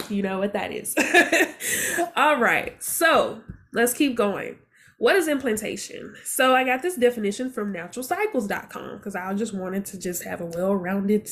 You 0.10 0.24
know 0.24 0.40
what 0.40 0.54
that 0.54 0.72
is. 0.72 0.96
All 2.16 2.40
right. 2.40 2.82
So 2.82 3.42
let's 3.74 3.94
keep 3.94 4.16
going. 4.16 4.58
What 4.98 5.16
is 5.16 5.28
implantation? 5.28 6.16
So 6.24 6.56
I 6.56 6.64
got 6.64 6.82
this 6.82 6.96
definition 6.96 7.52
from 7.52 7.74
naturalcycles.com 7.74 8.98
because 8.98 9.16
I 9.16 9.34
just 9.34 9.54
wanted 9.54 9.86
to 9.86 10.00
just 10.00 10.24
have 10.24 10.42
a 10.42 10.46
well-rounded 10.46 11.30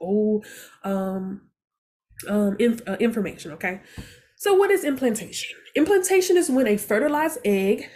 oh 0.00 0.42
um 0.82 1.42
um 2.28 2.56
inf- 2.58 2.86
uh, 2.86 2.96
information, 3.00 3.52
okay? 3.52 3.80
So 4.36 4.54
what 4.54 4.70
is 4.70 4.84
implantation? 4.84 5.56
Implantation 5.74 6.36
is 6.36 6.50
when 6.50 6.66
a 6.66 6.76
fertilized 6.76 7.38
egg 7.44 7.88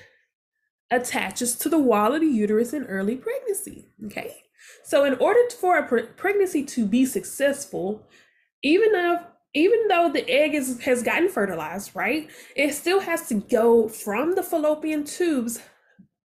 attaches 0.90 1.56
to 1.56 1.68
the 1.68 1.78
wall 1.78 2.14
of 2.14 2.20
the 2.20 2.26
uterus 2.26 2.72
in 2.72 2.84
early 2.84 3.16
pregnancy, 3.16 3.88
okay? 4.06 4.36
So 4.84 5.04
in 5.04 5.14
order 5.14 5.40
for 5.58 5.78
a 5.78 5.86
pre- 5.86 6.06
pregnancy 6.06 6.64
to 6.64 6.86
be 6.86 7.04
successful, 7.04 8.06
even 8.62 8.88
if 8.94 9.20
even 9.54 9.88
though 9.88 10.10
the 10.12 10.28
egg 10.28 10.54
is, 10.54 10.80
has 10.82 11.02
gotten 11.02 11.28
fertilized, 11.28 11.94
right? 11.94 12.28
It 12.54 12.74
still 12.74 13.00
has 13.00 13.28
to 13.28 13.34
go 13.34 13.88
from 13.88 14.34
the 14.34 14.42
fallopian 14.42 15.04
tubes 15.04 15.60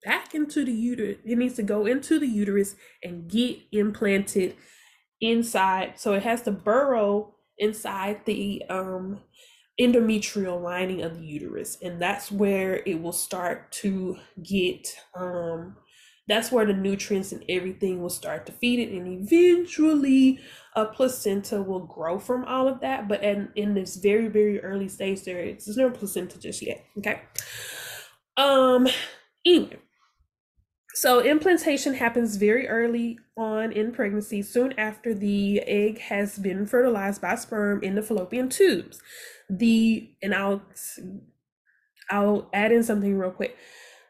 back 0.05 0.35
into 0.35 0.65
the 0.65 0.73
uterus. 0.73 1.19
It 1.25 1.39
needs 1.39 1.55
to 1.57 1.63
go 1.63 1.87
into 1.87 2.19
the 2.19 2.27
uterus 2.27 2.77
and 3.03 3.29
get 3.29 3.59
implanted 3.73 4.57
inside. 5.21 6.01
So 6.01 6.15
it 6.15 6.23
has 6.23 6.43
to 6.43 6.51
burrow 6.51 7.35
inside 7.59 8.25
the 8.25 8.65
um, 8.71 9.21
endometrial 9.79 10.61
lining 10.61 11.03
of 11.03 11.19
the 11.19 11.27
uterus. 11.27 11.77
And 11.83 12.01
that's 12.01 12.33
where 12.33 12.83
it 12.87 13.03
will 13.03 13.13
start 13.13 13.71
to 13.73 14.17
get 14.43 14.89
um, 15.15 15.77
that's 16.29 16.53
where 16.53 16.67
the 16.67 16.73
nutrients 16.73 17.33
and 17.33 17.45
everything 17.49 18.01
will 18.01 18.11
start 18.11 18.47
to 18.47 18.53
feed 18.53 18.79
it 18.79 18.93
and 18.93 19.09
eventually 19.09 20.39
a 20.77 20.85
placenta 20.87 21.63
will 21.63 21.81
grow 21.87 22.19
from 22.19 22.45
all 22.45 22.69
of 22.69 22.81
that 22.81 23.09
but 23.09 23.23
in, 23.23 23.49
in 23.57 23.75
this 23.75 23.97
very 23.97 24.29
very 24.29 24.61
early 24.61 24.89
stage 24.89 25.23
there 25.25 25.45
there's 25.45 25.77
no 25.77 25.91
placenta 25.91 26.39
just 26.39 26.63
yet 26.63 26.85
okay? 26.99 27.23
Um 28.37 28.87
anyway 29.45 29.79
so 30.95 31.21
implantation 31.21 31.95
happens 31.95 32.37
very 32.37 32.69
early 32.69 33.19
on 33.37 33.73
in 33.73 33.93
pregnancy 33.93 34.43
soon 34.43 34.75
after 34.77 35.15
the 35.15 35.61
egg 35.61 35.99
has 35.99 36.39
been 36.39 36.67
fertilized 36.67 37.23
by 37.23 37.37
sperm 37.37 37.83
in 37.83 37.95
the 37.95 38.03
fallopian 38.03 38.49
tubes. 38.49 39.01
The 39.49 40.11
and 40.23 40.35
i'll 40.35 40.63
i'll 42.11 42.51
add 42.53 42.73
in 42.73 42.83
something 42.83 43.17
real 43.17 43.31
quick 43.31 43.57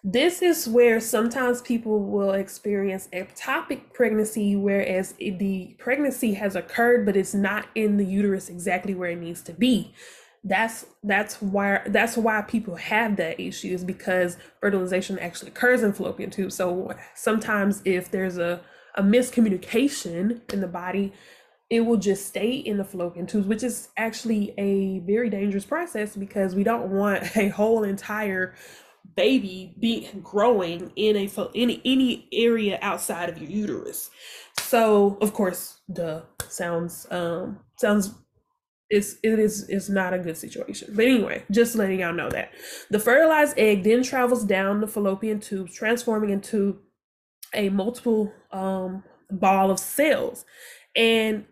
this 0.03 0.41
is 0.41 0.67
where 0.67 0.99
sometimes 0.99 1.61
people 1.61 2.01
will 2.01 2.33
experience 2.33 3.09
ectopic 3.13 3.93
pregnancy, 3.93 4.57
whereas 4.57 5.13
the 5.19 5.75
pregnancy 5.79 6.35
has 6.35 6.57
occurred, 6.57 7.05
but 7.05 7.17
it's 7.17 7.35
not 7.35 7.67
in 7.75 7.99
the 7.99 8.05
uterus 8.05 8.49
exactly 8.49 8.95
where 8.95 9.11
it 9.11 9.21
needs 9.21 9.43
to 9.43 9.53
be. 9.53 9.93
That's 10.43 10.87
that's 11.03 11.43
why 11.43 11.83
that's 11.87 12.17
why 12.17 12.41
people 12.41 12.77
have 12.77 13.17
that 13.17 13.39
issue 13.39 13.75
is 13.75 13.85
because 13.85 14.39
fertilization 14.59 15.19
actually 15.19 15.51
occurs 15.51 15.83
in 15.83 15.93
fallopian 15.93 16.31
tubes. 16.31 16.55
So 16.55 16.95
sometimes 17.15 17.83
if 17.85 18.11
there's 18.11 18.39
a, 18.39 18.63
a 18.95 19.03
miscommunication 19.03 20.41
in 20.51 20.63
the 20.63 20.67
body, 20.67 21.13
it 21.69 21.81
will 21.81 21.99
just 21.99 22.27
stay 22.27 22.53
in 22.53 22.79
the 22.79 22.85
fallopian 22.85 23.27
tubes, 23.27 23.47
which 23.47 23.63
is 23.63 23.89
actually 23.99 24.55
a 24.57 25.01
very 25.01 25.29
dangerous 25.29 25.67
process 25.67 26.17
because 26.17 26.55
we 26.55 26.65
don't 26.65 26.91
want 26.91 27.25
a 27.37 27.49
whole 27.49 27.85
entire 27.85 28.55
baby 29.17 29.75
be 29.79 30.09
growing 30.23 30.93
in 30.97 31.17
a 31.17 31.31
any 31.55 31.81
any 31.85 32.29
area 32.33 32.79
outside 32.83 33.29
of 33.29 33.39
your 33.39 33.51
uterus. 33.51 34.11
So 34.59 35.19
of 35.21 35.33
course, 35.35 35.81
the 35.89 36.25
sounds 36.49 37.07
um 37.11 37.61
sounds 37.77 38.15
it's 38.89 39.17
it 39.23 39.39
is 39.39 39.69
it's 39.69 39.89
not 39.89 40.13
a 40.13 40.19
good 40.19 40.37
situation. 40.37 40.93
But 40.95 41.07
anyway, 41.07 41.45
just 41.51 41.77
letting 41.77 42.01
y'all 42.01 42.13
know 42.13 42.31
that 42.31 42.51
the 42.91 42.99
fertilized 42.99 43.59
egg 43.59 43.85
then 43.85 44.03
travels 44.03 44.45
down 44.45 44.81
the 44.81 44.89
fallopian 44.89 45.41
tubes, 45.41 45.75
transforming 45.75 46.31
into 46.31 46.81
a 47.55 47.69
multiple 47.69 48.33
um 48.53 49.05
ball 49.31 49.71
of 49.71 49.79
cells. 49.79 50.45
And 50.97 51.47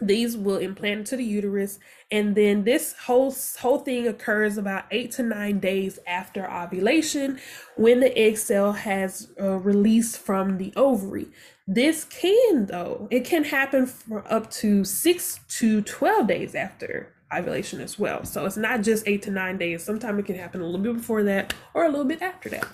these 0.00 0.36
will 0.36 0.56
implant 0.56 1.00
into 1.00 1.16
the 1.16 1.24
uterus 1.24 1.78
and 2.10 2.34
then 2.34 2.64
this 2.64 2.94
whole 3.06 3.34
whole 3.60 3.78
thing 3.78 4.08
occurs 4.08 4.58
about 4.58 4.84
eight 4.90 5.10
to 5.12 5.22
nine 5.22 5.60
days 5.60 5.98
after 6.06 6.50
ovulation 6.50 7.38
when 7.76 8.00
the 8.00 8.16
egg 8.18 8.36
cell 8.36 8.72
has 8.72 9.32
uh, 9.40 9.56
released 9.58 10.18
from 10.18 10.58
the 10.58 10.72
ovary. 10.76 11.28
This 11.66 12.04
can 12.04 12.66
though 12.66 13.08
it 13.10 13.24
can 13.24 13.44
happen 13.44 13.86
for 13.86 14.24
up 14.32 14.50
to 14.52 14.84
six 14.84 15.40
to 15.58 15.80
12 15.82 16.26
days 16.26 16.54
after 16.54 17.12
ovulation 17.32 17.80
as 17.80 17.98
well. 17.98 18.24
So 18.24 18.44
it's 18.46 18.56
not 18.56 18.82
just 18.82 19.08
eight 19.08 19.22
to 19.22 19.30
nine 19.30 19.58
days. 19.58 19.84
Sometimes 19.84 20.18
it 20.18 20.26
can 20.26 20.36
happen 20.36 20.60
a 20.60 20.64
little 20.66 20.80
bit 20.80 20.96
before 20.96 21.22
that 21.24 21.54
or 21.72 21.84
a 21.84 21.88
little 21.88 22.04
bit 22.04 22.20
after 22.20 22.48
that. 22.50 22.66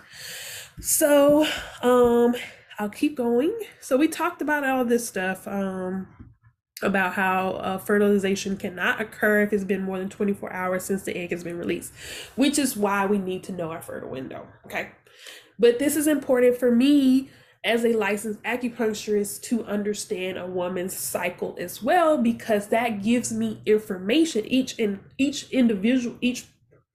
So 0.80 1.46
um 1.82 2.34
i'll 2.78 2.88
keep 2.88 3.16
going. 3.16 3.54
So 3.80 3.96
we 3.96 4.08
talked 4.08 4.40
about 4.40 4.64
all 4.64 4.84
this 4.84 5.06
stuff 5.06 5.46
um 5.46 6.08
about 6.82 7.14
how 7.14 7.52
uh, 7.52 7.78
fertilization 7.78 8.56
cannot 8.56 9.00
occur 9.00 9.42
if 9.42 9.52
it's 9.52 9.64
been 9.64 9.82
more 9.82 9.99
than 9.99 10.08
24 10.08 10.52
hours 10.52 10.84
since 10.84 11.02
the 11.02 11.16
egg 11.16 11.30
has 11.30 11.44
been 11.44 11.58
released, 11.58 11.92
which 12.37 12.58
is 12.58 12.76
why 12.76 13.06
we 13.06 13.18
need 13.18 13.42
to 13.44 13.52
know 13.52 13.70
our 13.70 13.82
fertile 13.82 14.10
window. 14.10 14.46
Okay. 14.64 14.90
But 15.58 15.78
this 15.78 15.96
is 15.96 16.06
important 16.06 16.56
for 16.56 16.70
me 16.70 17.28
as 17.62 17.84
a 17.84 17.92
licensed 17.92 18.42
acupuncturist 18.42 19.42
to 19.42 19.64
understand 19.64 20.38
a 20.38 20.46
woman's 20.46 20.96
cycle 20.96 21.54
as 21.60 21.82
well 21.82 22.16
because 22.16 22.68
that 22.68 23.02
gives 23.02 23.32
me 23.32 23.60
information 23.66 24.46
each 24.46 24.78
in 24.78 25.00
each 25.18 25.50
individual 25.50 26.16
each 26.22 26.46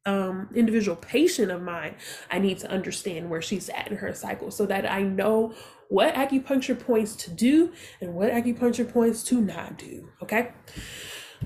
um, 0.05 0.49
individual 0.53 0.95
patient 0.95 1.51
of 1.51 1.61
mine 1.61 1.95
i 2.31 2.37
need 2.37 2.57
to 2.57 2.69
understand 2.69 3.29
where 3.29 3.41
she's 3.41 3.69
at 3.69 3.89
in 3.89 3.97
her 3.97 4.13
cycle 4.13 4.51
so 4.51 4.65
that 4.65 4.89
i 4.89 5.01
know 5.01 5.53
what 5.89 6.13
acupuncture 6.15 6.79
points 6.79 7.15
to 7.15 7.31
do 7.31 7.71
and 8.01 8.13
what 8.13 8.31
acupuncture 8.31 8.91
points 8.91 9.23
to 9.23 9.41
not 9.41 9.77
do. 9.77 10.09
Okay. 10.21 10.51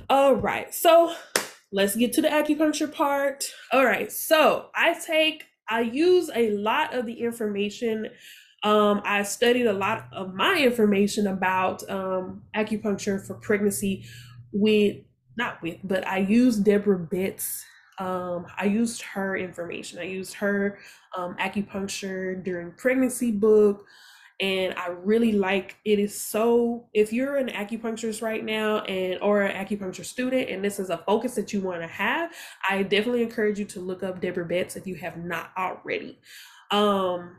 All 0.10 0.36
right. 0.36 0.74
So 0.74 1.14
let's 1.72 1.96
get 1.96 2.14
to 2.14 2.22
the 2.22 2.30
acupuncture 2.30 2.92
part. 2.92 3.46
All 3.72 3.86
right. 3.86 4.12
So 4.12 4.68
I 4.76 4.94
take, 4.94 5.46
I 5.70 5.82
use 5.82 6.30
a 6.34 6.52
lot 6.52 6.94
of 6.94 7.06
the 7.06 7.14
information. 7.14 8.08
Um, 8.64 9.02
I 9.06 9.24
studied 9.24 9.68
a 9.68 9.74
lot 9.74 10.08
of 10.12 10.34
my 10.34 10.60
information 10.60 11.28
about 11.28 11.88
um, 11.90 12.44
acupuncture 12.56 13.26
for 13.26 13.36
pregnancy 13.36 14.06
with, 14.52 14.98
not 15.38 15.62
with, 15.62 15.78
but 15.84 16.06
I 16.08 16.20
use 16.20 16.58
Deborah 16.58 17.00
Betts 17.00 17.64
um, 18.00 18.48
I 18.58 18.66
used 18.66 19.02
her 19.02 19.38
information. 19.38 20.00
I 20.00 20.04
used 20.04 20.34
her 20.36 20.80
um, 21.16 21.36
acupuncture 21.36 22.42
during 22.44 22.72
pregnancy 22.72 23.32
book 23.32 23.86
and 24.42 24.74
I 24.76 24.88
really 25.04 25.34
like 25.34 25.76
it 25.84 26.00
is 26.00 26.20
so 26.20 26.86
if 26.94 27.12
you're 27.12 27.36
an 27.36 27.50
acupuncturist 27.50 28.22
right 28.22 28.44
now 28.44 28.80
and 28.80 29.22
or 29.22 29.42
an 29.42 29.66
acupuncture 29.66 30.06
student 30.06 30.50
and 30.50 30.64
this 30.64 30.80
is 30.80 30.90
a 30.90 31.00
focus 31.00 31.36
that 31.36 31.52
you 31.52 31.60
want 31.60 31.82
to 31.82 31.88
have, 31.88 32.32
I 32.70 32.84
definitely 32.84 33.24
encourage 33.24 33.60
you 33.60 33.66
to 33.66 33.82
look 33.82 34.02
up 34.02 34.22
Deborah 34.22 34.46
Betts 34.46 34.76
if 34.78 34.88
you 34.88 34.96
have 34.96 35.18
not 35.18 35.52
already. 35.58 36.20
Um 36.72 37.36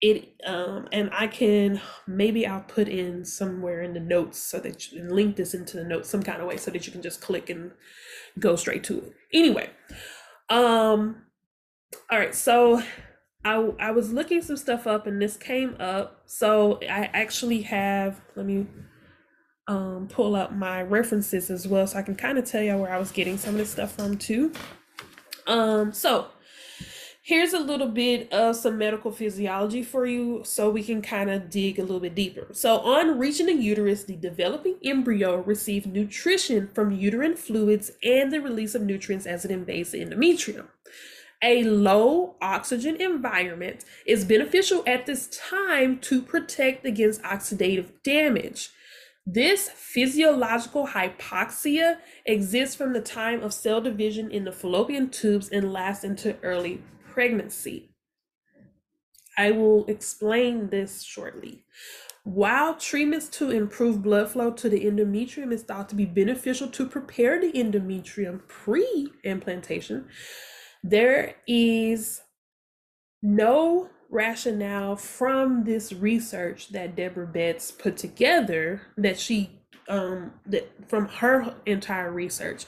it 0.00 0.34
um 0.46 0.88
and 0.92 1.10
I 1.12 1.26
can 1.26 1.78
maybe 2.06 2.46
I'll 2.46 2.62
put 2.62 2.88
in 2.88 3.22
somewhere 3.22 3.82
in 3.82 3.92
the 3.92 4.00
notes 4.00 4.38
so 4.38 4.58
that 4.60 4.90
you 4.90 5.00
can 5.00 5.14
link 5.14 5.36
this 5.36 5.52
into 5.52 5.76
the 5.76 5.84
notes 5.84 6.08
some 6.08 6.22
kind 6.22 6.40
of 6.40 6.48
way 6.48 6.56
so 6.56 6.70
that 6.70 6.86
you 6.86 6.92
can 6.92 7.02
just 7.02 7.20
click 7.20 7.50
and 7.50 7.72
go 8.38 8.56
straight 8.56 8.84
to 8.84 8.98
it. 8.98 9.14
Anyway, 9.32 9.70
um 10.48 11.22
all 12.10 12.18
right, 12.18 12.34
so 12.34 12.82
I 13.44 13.54
I 13.78 13.90
was 13.90 14.12
looking 14.12 14.42
some 14.42 14.56
stuff 14.56 14.86
up 14.86 15.06
and 15.06 15.20
this 15.20 15.36
came 15.36 15.76
up. 15.80 16.22
So 16.26 16.78
I 16.82 17.10
actually 17.12 17.62
have 17.62 18.20
let 18.36 18.46
me 18.46 18.66
um, 19.66 20.08
pull 20.08 20.34
up 20.34 20.52
my 20.52 20.82
references 20.82 21.48
as 21.50 21.68
well 21.68 21.86
so 21.86 21.98
I 21.98 22.02
can 22.02 22.16
kind 22.16 22.38
of 22.38 22.44
tell 22.44 22.62
y'all 22.62 22.80
where 22.80 22.92
I 22.92 22.98
was 22.98 23.12
getting 23.12 23.38
some 23.38 23.50
of 23.50 23.58
this 23.58 23.70
stuff 23.70 23.92
from 23.92 24.18
too. 24.18 24.52
Um, 25.46 25.92
so 25.92 26.26
here's 27.30 27.52
a 27.52 27.60
little 27.60 27.86
bit 27.86 28.30
of 28.32 28.56
some 28.56 28.76
medical 28.76 29.12
physiology 29.12 29.84
for 29.84 30.04
you 30.04 30.42
so 30.44 30.68
we 30.68 30.82
can 30.82 31.00
kind 31.00 31.30
of 31.30 31.48
dig 31.48 31.78
a 31.78 31.82
little 31.82 32.00
bit 32.00 32.12
deeper. 32.12 32.48
So, 32.50 32.78
on 32.78 33.20
reaching 33.20 33.46
the 33.46 33.52
uterus, 33.52 34.02
the 34.02 34.16
developing 34.16 34.78
embryo 34.84 35.36
receives 35.36 35.86
nutrition 35.86 36.66
from 36.74 36.90
uterine 36.90 37.36
fluids 37.36 37.92
and 38.02 38.32
the 38.32 38.40
release 38.40 38.74
of 38.74 38.82
nutrients 38.82 39.26
as 39.26 39.44
it 39.44 39.52
invades 39.52 39.92
the 39.92 40.04
endometrium. 40.04 40.66
A 41.40 41.62
low 41.62 42.34
oxygen 42.42 43.00
environment 43.00 43.84
is 44.04 44.24
beneficial 44.24 44.82
at 44.84 45.06
this 45.06 45.28
time 45.28 46.00
to 46.00 46.20
protect 46.22 46.84
against 46.84 47.22
oxidative 47.22 47.92
damage. 48.02 48.70
This 49.24 49.68
physiological 49.68 50.88
hypoxia 50.88 51.98
exists 52.26 52.74
from 52.74 52.92
the 52.92 53.00
time 53.00 53.40
of 53.44 53.54
cell 53.54 53.80
division 53.80 54.32
in 54.32 54.42
the 54.42 54.52
fallopian 54.52 55.10
tubes 55.10 55.48
and 55.48 55.72
lasts 55.72 56.02
into 56.02 56.36
early 56.42 56.82
pregnancy. 57.10 57.90
I 59.36 59.50
will 59.52 59.86
explain 59.86 60.68
this 60.68 61.02
shortly. 61.02 61.64
While 62.24 62.76
treatments 62.76 63.28
to 63.38 63.50
improve 63.50 64.02
blood 64.02 64.30
flow 64.30 64.50
to 64.52 64.68
the 64.68 64.84
endometrium 64.84 65.52
is 65.52 65.62
thought 65.62 65.88
to 65.88 65.94
be 65.94 66.04
beneficial 66.04 66.68
to 66.68 66.86
prepare 66.86 67.40
the 67.40 67.52
endometrium 67.52 68.46
pre 68.46 69.10
implantation, 69.24 70.06
there 70.82 71.36
is 71.46 72.20
no 73.22 73.88
rationale 74.10 74.96
from 74.96 75.64
this 75.64 75.92
research 75.92 76.70
that 76.70 76.96
Deborah 76.96 77.26
Betts 77.26 77.70
put 77.70 77.96
together 77.96 78.82
that 78.96 79.18
she 79.18 79.59
um 79.90 80.32
that 80.46 80.70
from 80.88 81.06
her 81.08 81.54
entire 81.66 82.10
research 82.10 82.64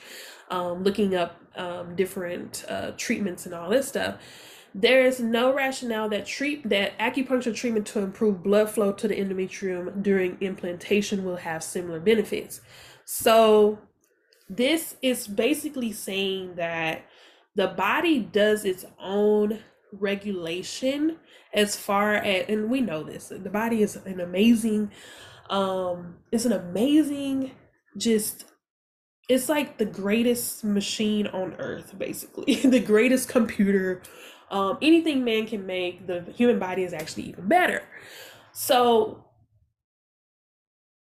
um 0.51 0.83
looking 0.83 1.15
up 1.15 1.41
um 1.57 1.95
different 1.97 2.65
uh 2.69 2.91
treatments 2.97 3.47
and 3.47 3.55
all 3.55 3.71
this 3.71 3.89
stuff 3.89 4.19
there 4.75 5.05
is 5.05 5.21
no 5.21 5.53
rationale 5.53 6.09
that 6.09 6.27
treat 6.27 6.69
that 6.69 6.99
acupuncture 6.99 7.55
treatment 7.55 7.87
to 7.89 8.01
improve 8.01 8.43
blood 8.43 8.71
flow 8.71 8.93
to 8.93 9.07
the 9.09 9.15
endometrium 9.15 10.03
during 10.03 10.39
implantation 10.41 11.25
will 11.25 11.37
have 11.37 11.63
similar 11.63 12.01
benefits. 12.01 12.63
So 13.05 13.79
this 14.49 14.97
is 15.03 15.27
basically 15.27 15.93
saying 15.93 16.55
that 16.55 17.05
the 17.55 17.69
body 17.69 18.19
does 18.21 18.65
its 18.65 18.85
own 18.99 19.59
regulation 19.93 21.19
as 21.53 21.77
far 21.77 22.15
as 22.15 22.47
and 22.49 22.71
we 22.71 22.81
know 22.81 23.03
this 23.03 23.29
the 23.29 23.51
body 23.51 23.83
is 23.83 23.95
an 23.95 24.21
amazing 24.21 24.91
um 25.53 26.17
it's 26.33 26.47
an 26.47 26.53
amazing 26.53 27.53
just 27.97 28.47
it's 29.29 29.49
like 29.49 29.79
the 29.79 29.85
greatest 29.85 30.65
machine 30.65 31.27
on 31.29 31.55
earth 31.59 31.97
basically. 31.97 32.55
The 32.65 32.81
greatest 32.81 33.29
computer 33.29 34.03
um 34.51 34.79
anything 34.83 35.25
man 35.25 35.47
can 35.47 35.67
make 35.67 36.07
the 36.07 36.23
human 36.35 36.59
body 36.59 36.83
is 36.83 36.93
actually 36.93 37.25
even 37.25 37.47
better. 37.47 37.83
So 38.53 39.27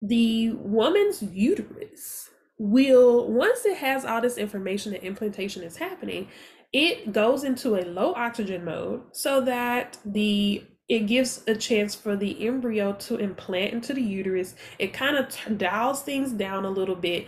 the 0.01 0.53
woman's 0.53 1.23
uterus 1.23 2.31
will 2.59 3.31
once 3.31 3.67
it 3.67 3.77
has 3.79 4.05
all 4.05 4.21
this 4.21 4.39
information 4.39 4.93
that 4.93 5.03
implantation 5.03 5.63
is 5.63 5.77
happening 5.77 6.29
it 6.73 7.13
goes 7.13 7.45
into 7.45 7.77
a 7.77 7.85
low 7.85 8.15
oxygen 8.15 8.65
mode 8.65 9.03
so 9.13 9.41
that 9.41 9.99
the 10.05 10.65
it 10.89 11.07
gives 11.07 11.43
a 11.49 11.55
chance 11.55 11.95
for 11.95 12.17
the 12.17 12.47
embryo 12.47 12.93
to 12.93 13.17
implant 13.17 13.73
into 13.73 13.93
the 13.93 14.03
uterus. 14.03 14.55
It 14.79 14.93
kind 14.93 15.17
of 15.17 15.29
t- 15.29 15.55
dials 15.55 16.03
things 16.03 16.33
down 16.33 16.65
a 16.65 16.71
little 16.71 16.95
bit. 16.95 17.27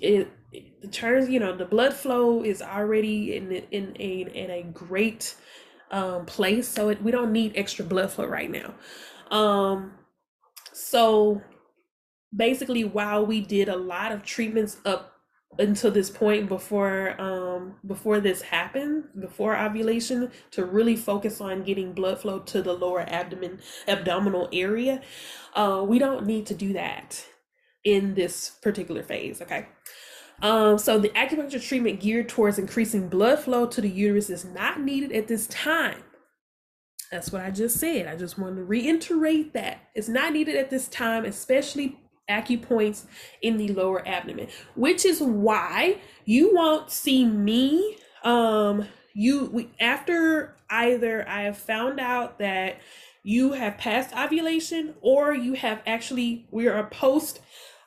It, 0.00 0.30
it 0.52 0.92
turns 0.92 1.28
you 1.28 1.38
know 1.38 1.56
the 1.56 1.64
blood 1.64 1.94
flow 1.94 2.42
is 2.42 2.60
already 2.60 3.36
in 3.36 3.52
in 3.52 3.96
a 3.98 4.20
in 4.34 4.50
a 4.50 4.62
great 4.64 5.34
um, 5.92 6.26
place 6.26 6.68
so 6.68 6.88
it, 6.88 7.02
we 7.02 7.10
don't 7.10 7.32
need 7.32 7.52
extra 7.54 7.84
blood 7.84 8.10
flow 8.10 8.26
right 8.26 8.50
now. 8.50 8.74
Um 9.30 9.92
so 10.72 11.40
basically 12.34 12.84
while 12.84 13.24
we 13.24 13.40
did 13.40 13.68
a 13.68 13.76
lot 13.76 14.12
of 14.12 14.24
treatments 14.24 14.78
up 14.84 15.19
until 15.58 15.90
this 15.90 16.10
point 16.10 16.48
before 16.48 17.20
um 17.20 17.74
before 17.86 18.20
this 18.20 18.40
happened 18.42 19.04
before 19.18 19.56
ovulation 19.56 20.30
to 20.50 20.64
really 20.64 20.94
focus 20.96 21.40
on 21.40 21.62
getting 21.64 21.92
blood 21.92 22.20
flow 22.20 22.38
to 22.38 22.62
the 22.62 22.72
lower 22.72 23.00
abdomen 23.08 23.58
abdominal 23.88 24.48
area 24.52 25.02
uh 25.54 25.84
we 25.86 25.98
don't 25.98 26.24
need 26.24 26.46
to 26.46 26.54
do 26.54 26.72
that 26.72 27.26
in 27.84 28.14
this 28.14 28.50
particular 28.62 29.02
phase 29.02 29.42
okay? 29.42 29.66
Um 30.40 30.78
so 30.78 30.98
the 30.98 31.10
acupuncture 31.10 31.62
treatment 31.62 32.00
geared 32.00 32.28
towards 32.28 32.58
increasing 32.58 33.08
blood 33.08 33.40
flow 33.40 33.66
to 33.66 33.80
the 33.80 33.90
uterus 33.90 34.30
is 34.30 34.44
not 34.44 34.80
needed 34.80 35.12
at 35.12 35.28
this 35.28 35.46
time. 35.48 36.04
That's 37.10 37.32
what 37.32 37.42
I 37.42 37.50
just 37.50 37.78
said. 37.78 38.06
I 38.06 38.14
just 38.14 38.38
want 38.38 38.54
to 38.56 38.62
reiterate 38.62 39.52
that. 39.54 39.80
It's 39.96 40.08
not 40.08 40.32
needed 40.32 40.54
at 40.54 40.70
this 40.70 40.86
time, 40.86 41.24
especially 41.24 41.99
acupoints 42.30 43.04
in 43.42 43.56
the 43.56 43.68
lower 43.68 44.06
abdomen, 44.06 44.48
which 44.74 45.04
is 45.04 45.20
why 45.20 45.98
you 46.24 46.54
won't 46.54 46.90
see 46.90 47.24
me. 47.24 47.98
Um, 48.24 48.86
you 49.12 49.46
we, 49.46 49.70
after 49.80 50.56
either 50.70 51.28
I 51.28 51.42
have 51.42 51.58
found 51.58 52.00
out 52.00 52.38
that 52.38 52.78
you 53.22 53.52
have 53.52 53.76
passed 53.76 54.16
ovulation 54.16 54.94
or 55.02 55.34
you 55.34 55.54
have 55.54 55.82
actually 55.86 56.46
we 56.50 56.66
are 56.68 56.82
post 56.84 57.40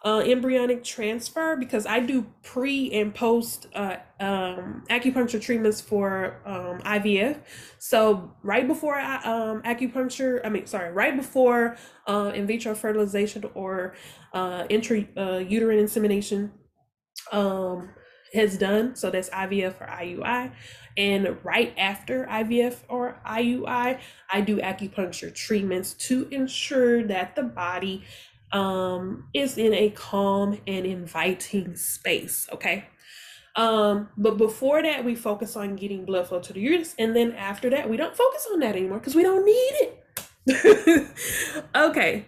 uh, 0.03 0.21
embryonic 0.25 0.83
transfer 0.83 1.55
because 1.55 1.85
I 1.85 2.01
do 2.01 2.25
pre 2.43 2.91
and 2.91 3.15
post 3.15 3.67
uh, 3.73 3.97
um, 4.19 4.83
acupuncture 4.89 5.41
treatments 5.41 5.79
for 5.79 6.41
um, 6.45 6.79
IVF. 6.81 7.37
So 7.79 8.33
right 8.43 8.67
before 8.67 8.99
um, 8.99 9.61
acupuncture, 9.61 10.41
I 10.43 10.49
mean, 10.49 10.67
sorry, 10.67 10.91
right 10.91 11.15
before 11.15 11.77
uh, 12.05 12.33
in 12.35 12.45
vitro 12.47 12.75
fertilization 12.75 13.45
or 13.53 13.93
uh, 14.33 14.65
intra 14.69 15.05
uh, 15.15 15.37
uterine 15.37 15.79
insemination 15.79 16.51
um, 17.31 17.89
has 18.33 18.57
done. 18.57 18.95
So 18.95 19.09
that's 19.09 19.29
IVF 19.29 19.79
or 19.79 19.87
IUI. 19.87 20.51
And 20.97 21.37
right 21.43 21.73
after 21.77 22.25
IVF 22.25 22.79
or 22.89 23.19
IUI, 23.25 23.99
I 24.31 24.41
do 24.41 24.57
acupuncture 24.57 25.33
treatments 25.33 25.93
to 26.07 26.27
ensure 26.29 27.03
that 27.03 27.35
the 27.35 27.43
body 27.43 28.03
um, 28.53 29.27
is 29.33 29.57
in 29.57 29.73
a 29.73 29.89
calm 29.89 30.59
and 30.65 30.85
inviting 30.85 31.75
space. 31.75 32.47
Okay. 32.53 32.85
Um, 33.55 34.09
but 34.17 34.37
before 34.37 34.81
that, 34.81 35.03
we 35.03 35.15
focus 35.15 35.55
on 35.55 35.75
getting 35.75 36.05
blood 36.05 36.27
flow 36.27 36.39
to 36.39 36.53
the 36.53 36.59
uterus. 36.59 36.95
And 36.97 37.15
then 37.15 37.33
after 37.33 37.69
that, 37.71 37.89
we 37.89 37.97
don't 37.97 38.15
focus 38.15 38.47
on 38.51 38.59
that 38.59 38.75
anymore 38.75 38.99
because 38.99 39.15
we 39.15 39.23
don't 39.23 39.45
need 39.45 39.91
it. 40.47 41.67
okay. 41.75 42.25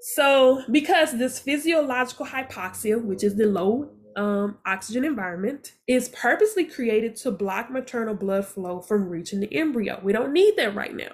So, 0.00 0.62
because 0.70 1.18
this 1.18 1.38
physiological 1.38 2.26
hypoxia, 2.26 3.02
which 3.02 3.24
is 3.24 3.36
the 3.36 3.46
low 3.46 3.90
um, 4.16 4.58
oxygen 4.64 5.04
environment, 5.04 5.72
is 5.86 6.08
purposely 6.08 6.64
created 6.64 7.16
to 7.16 7.30
block 7.30 7.70
maternal 7.70 8.14
blood 8.14 8.46
flow 8.46 8.80
from 8.80 9.08
reaching 9.08 9.40
the 9.40 9.52
embryo. 9.54 10.00
We 10.02 10.12
don't 10.12 10.32
need 10.32 10.56
that 10.56 10.74
right 10.74 10.94
now. 10.94 11.12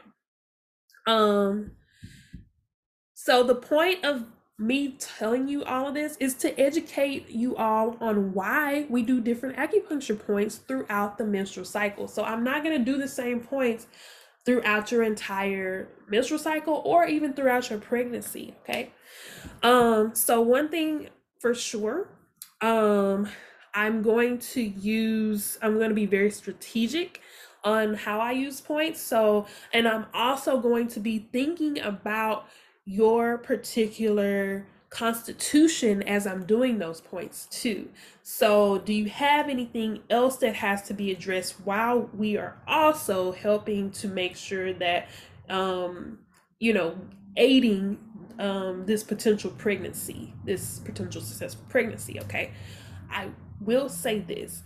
Um, 1.06 1.72
so 3.24 3.42
the 3.42 3.54
point 3.54 4.04
of 4.04 4.26
me 4.58 4.96
telling 4.98 5.48
you 5.48 5.64
all 5.64 5.88
of 5.88 5.94
this 5.94 6.18
is 6.20 6.34
to 6.34 6.60
educate 6.60 7.30
you 7.30 7.56
all 7.56 7.96
on 7.98 8.34
why 8.34 8.84
we 8.90 9.02
do 9.02 9.18
different 9.18 9.56
acupuncture 9.56 10.18
points 10.26 10.56
throughout 10.56 11.16
the 11.16 11.24
menstrual 11.24 11.64
cycle. 11.64 12.06
So 12.06 12.22
I'm 12.22 12.44
not 12.44 12.62
going 12.62 12.78
to 12.78 12.84
do 12.84 12.98
the 12.98 13.08
same 13.08 13.40
points 13.40 13.86
throughout 14.44 14.92
your 14.92 15.04
entire 15.04 15.88
menstrual 16.06 16.38
cycle 16.38 16.82
or 16.84 17.06
even 17.06 17.32
throughout 17.32 17.70
your 17.70 17.78
pregnancy, 17.78 18.54
okay? 18.60 18.92
Um 19.62 20.14
so 20.14 20.42
one 20.42 20.68
thing 20.68 21.08
for 21.40 21.54
sure, 21.54 22.06
um 22.60 23.26
I'm 23.72 24.02
going 24.02 24.36
to 24.52 24.60
use 24.60 25.56
I'm 25.62 25.76
going 25.78 25.88
to 25.88 25.94
be 25.94 26.04
very 26.04 26.30
strategic 26.30 27.22
on 27.64 27.94
how 27.94 28.20
I 28.20 28.32
use 28.32 28.60
points. 28.60 29.00
So, 29.00 29.46
and 29.72 29.88
I'm 29.88 30.04
also 30.12 30.60
going 30.60 30.86
to 30.88 31.00
be 31.00 31.26
thinking 31.32 31.80
about 31.80 32.46
your 32.84 33.38
particular 33.38 34.66
constitution 34.90 36.02
as 36.04 36.26
I'm 36.26 36.44
doing 36.44 36.78
those 36.78 37.00
points 37.00 37.46
too. 37.50 37.88
So, 38.22 38.78
do 38.78 38.92
you 38.92 39.06
have 39.06 39.48
anything 39.48 40.00
else 40.08 40.36
that 40.36 40.54
has 40.54 40.82
to 40.82 40.94
be 40.94 41.10
addressed 41.10 41.54
while 41.64 42.08
we 42.14 42.36
are 42.36 42.56
also 42.68 43.32
helping 43.32 43.90
to 43.92 44.08
make 44.08 44.36
sure 44.36 44.72
that 44.74 45.08
um 45.50 46.18
you 46.60 46.72
know, 46.72 46.96
aiding 47.36 47.98
um 48.38 48.86
this 48.86 49.02
potential 49.02 49.50
pregnancy, 49.50 50.32
this 50.44 50.78
potential 50.80 51.20
successful 51.20 51.64
pregnancy, 51.68 52.20
okay? 52.20 52.52
I 53.10 53.30
will 53.60 53.88
say 53.88 54.20
this 54.20 54.62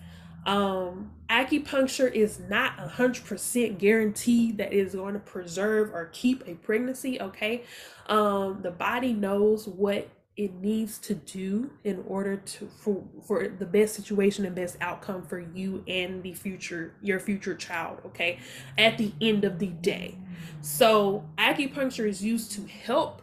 um, 0.49 1.11
acupuncture 1.29 2.11
is 2.11 2.41
not 2.41 2.73
a 2.79 2.89
hundred 2.89 3.27
percent 3.27 3.79
guaranteed 3.79 4.57
that 4.57 4.73
is 4.73 4.95
going 4.95 5.13
to 5.13 5.21
preserve 5.21 5.93
or 5.93 6.07
keep 6.07 6.43
a 6.49 6.55
pregnancy. 6.55 7.21
Okay, 7.21 7.65
um, 8.07 8.61
the 8.63 8.71
body 8.71 9.13
knows 9.13 9.69
what 9.69 10.09
it 10.39 10.55
needs 10.55 10.99
to 11.01 11.15
do 11.15 11.71
in 11.85 12.03
order 12.07 12.39
to 12.39 12.67
for 12.69 13.05
for 13.27 13.49
the 13.49 13.67
best 13.67 13.95
situation 13.95 14.47
and 14.47 14.55
best 14.55 14.79
outcome 14.81 15.23
for 15.23 15.41
you 15.41 15.85
and 15.87 16.23
the 16.23 16.33
future 16.33 16.95
your 17.03 17.19
future 17.19 17.57
child 17.57 17.99
okay 18.07 18.39
at 18.79 18.97
the 18.99 19.13
end 19.21 19.45
of 19.45 19.59
the 19.59 19.67
day 19.67 20.17
so 20.61 21.29
acupuncture 21.39 22.09
is 22.09 22.23
used 22.23 22.53
to 22.53 22.65
help 22.67 23.21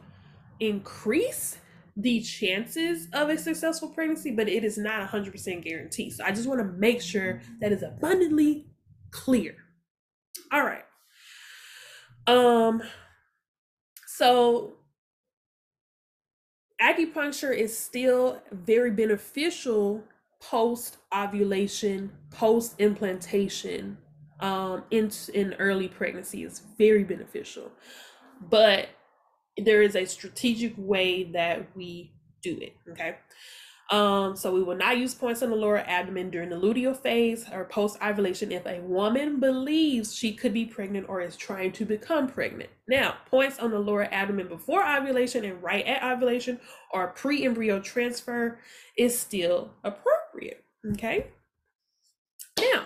increase 0.60 1.58
the 1.96 2.22
chances 2.22 3.08
of 3.14 3.30
a 3.30 3.38
successful 3.38 3.88
pregnancy 3.90 4.32
but 4.32 4.50
it 4.50 4.64
is 4.64 4.78
not 4.78 5.10
100% 5.10 5.64
guarantee. 5.64 6.10
So 6.10 6.24
i 6.24 6.32
just 6.32 6.48
want 6.48 6.60
to 6.60 6.66
make 6.66 7.02
sure 7.02 7.42
that 7.62 7.72
is 7.72 7.84
abundantly 7.84 8.68
clear. 9.12 9.56
All 10.52 10.64
right. 10.64 10.84
Um 12.28 12.82
so 14.08 14.74
acupuncture 16.82 17.56
is 17.56 17.78
still 17.78 18.42
very 18.52 18.92
beneficial 18.92 20.04
post 20.42 20.98
ovulation, 21.14 22.12
post 22.30 22.76
implantation, 22.80 23.98
um, 24.40 24.84
in 24.92 25.12
in 25.34 25.54
early 25.56 25.88
pregnancy. 25.88 26.44
Is 26.44 26.62
very 26.78 27.04
beneficial, 27.04 27.72
but 28.50 28.90
there 29.58 29.82
is 29.82 29.96
a 29.96 30.06
strategic 30.06 30.74
way 30.78 31.24
that 31.24 31.76
we 31.76 32.12
do 32.42 32.58
it. 32.60 32.76
Okay, 32.92 33.16
um, 33.92 34.36
so 34.36 34.52
we 34.52 34.64
will 34.64 34.76
not 34.76 34.98
use 34.98 35.14
points 35.14 35.44
on 35.44 35.52
the 35.52 35.56
lower 35.56 35.78
abdomen 35.78 36.32
during 36.32 36.50
the 36.50 36.56
luteal 36.56 36.98
phase 36.98 37.46
or 37.52 37.66
post 37.66 37.98
ovulation 38.02 38.52
if 38.52 38.66
a 38.66 38.80
woman 38.82 39.40
believes 39.40 40.16
she 40.16 40.34
could 40.34 40.54
be 40.54 40.66
pregnant 40.66 41.08
or 41.08 41.22
is 41.22 41.38
trying 41.38 41.72
to 41.74 41.86
become 41.86 42.28
pregnant. 42.28 42.72
Now, 42.88 43.18
points 43.30 43.60
on 43.60 43.70
the 43.70 43.80
lower 43.80 44.12
abdomen 44.12 44.48
before 44.48 44.84
ovulation 44.84 45.46
and 45.46 45.62
right 45.62 45.86
at 45.86 46.04
ovulation 46.04 46.60
or 46.92 47.10
pre 47.10 47.46
embryo 47.46 47.80
transfer 47.80 48.60
is 48.98 49.18
still 49.18 49.74
appropriate. 49.84 50.64
Okay. 50.94 51.28
Now, 52.60 52.86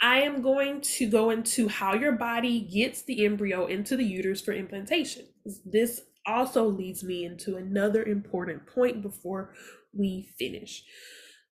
I 0.00 0.20
am 0.20 0.42
going 0.42 0.80
to 0.82 1.08
go 1.08 1.30
into 1.30 1.68
how 1.68 1.94
your 1.94 2.12
body 2.12 2.60
gets 2.60 3.02
the 3.02 3.24
embryo 3.24 3.66
into 3.66 3.96
the 3.96 4.04
uterus 4.04 4.40
for 4.40 4.52
implantation. 4.52 5.24
This 5.64 6.02
also 6.26 6.64
leads 6.64 7.04
me 7.04 7.24
into 7.24 7.56
another 7.56 8.02
important 8.02 8.66
point 8.66 9.02
before 9.02 9.54
we 9.92 10.28
finish. 10.38 10.84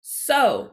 So, 0.01 0.73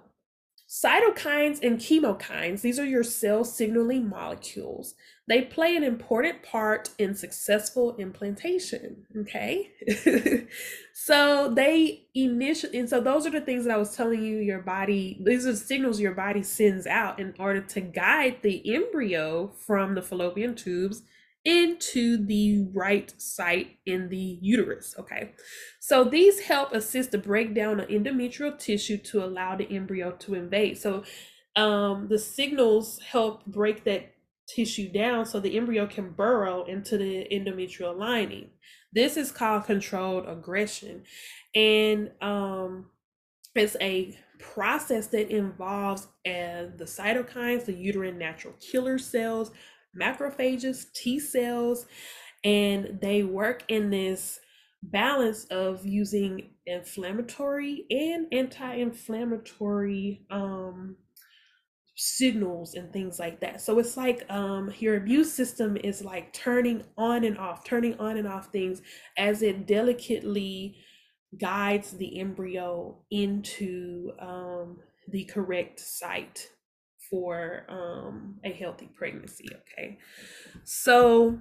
cytokines 0.68 1.62
and 1.64 1.80
chemokines, 1.80 2.62
these 2.62 2.80
are 2.80 2.86
your 2.86 3.04
cell 3.04 3.44
signaling 3.44 4.08
molecules. 4.08 4.96
They 5.30 5.44
play 5.44 5.76
an 5.76 5.84
important 5.84 6.42
part 6.42 6.90
in 6.98 7.14
successful 7.14 7.96
implantation. 7.98 9.06
Okay. 9.16 9.70
so, 10.94 11.54
they 11.54 12.08
initially, 12.16 12.80
and 12.80 12.90
so 12.90 13.00
those 13.00 13.28
are 13.28 13.30
the 13.30 13.40
things 13.40 13.66
that 13.66 13.76
I 13.76 13.78
was 13.78 13.96
telling 13.96 14.24
you 14.24 14.40
your 14.40 14.62
body, 14.62 15.22
these 15.24 15.46
are 15.46 15.52
the 15.52 15.58
signals 15.58 16.00
your 16.00 16.16
body 16.16 16.42
sends 16.42 16.88
out 16.88 17.20
in 17.20 17.36
order 17.38 17.62
to 17.62 17.80
guide 17.80 18.38
the 18.42 18.74
embryo 18.74 19.54
from 19.68 19.94
the 19.94 20.02
fallopian 20.02 20.56
tubes 20.56 21.04
into 21.46 22.18
the 22.26 22.68
right 22.74 23.14
site 23.22 23.78
in 23.86 24.10
the 24.10 24.40
uterus. 24.42 24.96
Okay, 24.98 25.34
so 25.80 26.04
these 26.04 26.40
help 26.40 26.74
assist 26.74 27.12
the 27.12 27.18
breakdown 27.20 27.80
of 27.80 27.88
endometrial 27.90 28.58
tissue 28.58 28.98
to 28.98 29.24
allow 29.24 29.56
the 29.56 29.70
embryo 29.72 30.12
to 30.12 30.34
invade. 30.34 30.80
So 30.80 31.04
um, 31.56 32.08
the 32.08 32.20
signals 32.20 33.00
help 33.00 33.46
break 33.46 33.84
that 33.84 34.14
tissue 34.56 34.92
down 34.92 35.26
so 35.26 35.40
the 35.40 35.58
embryo 35.58 35.88
can 35.88 36.12
burrow 36.12 36.66
into 36.66 36.98
the 36.98 37.28
endometrial 37.32 37.98
lining. 37.98 38.50
This 38.92 39.18
is 39.18 39.32
called 39.32 39.66
controlled 39.66 40.28
aggression, 40.28 41.04
and 41.54 42.12
um, 42.22 42.88
it's 43.56 43.78
a 43.82 44.18
process 44.40 45.08
that 45.08 45.30
involves 45.30 46.04
uh, 46.26 46.74
the 46.78 46.86
cytokines, 46.86 47.66
the 47.66 47.74
uterine 47.74 48.18
natural 48.18 48.54
killer 48.60 48.98
cells, 48.98 49.52
macrophages, 50.00 50.92
T 50.94 51.20
cells, 51.20 51.86
and 52.44 53.00
they 53.02 53.24
work 53.24 53.64
in 53.68 53.90
this 53.90 54.40
balance 54.82 55.46
of 55.46 55.86
using 55.86 56.52
inflammatory 56.66 57.86
and 57.90 58.28
anti-inflammatory 58.32 60.26
um, 60.32 60.96
signals 62.02 62.76
and 62.76 62.94
things 62.94 63.20
like 63.20 63.42
that. 63.42 63.60
So 63.60 63.78
it's 63.78 63.98
like 63.98 64.26
um, 64.32 64.74
your 64.80 64.96
immune 64.96 65.26
system 65.26 65.76
is 65.84 66.02
like 66.02 66.32
turning 66.32 66.84
on 66.98 67.26
and 67.26 67.38
off, 67.38 67.66
turning 67.66 68.00
on 68.00 68.16
and 68.16 68.26
off 68.26 68.54
things 68.54 68.82
as 69.18 69.42
it 69.42 69.68
delicately 69.68 70.78
guides 71.38 71.92
the 71.92 72.22
embryo 72.22 72.98
into 73.12 74.14
um, 74.20 74.78
the 75.10 75.26
correct 75.26 75.82
site 75.82 76.48
for 77.10 77.66
um, 77.68 78.40
a 78.46 78.52
healthy 78.54 78.90
pregnancy. 78.96 79.50
Okay, 79.54 79.98
so 80.64 81.38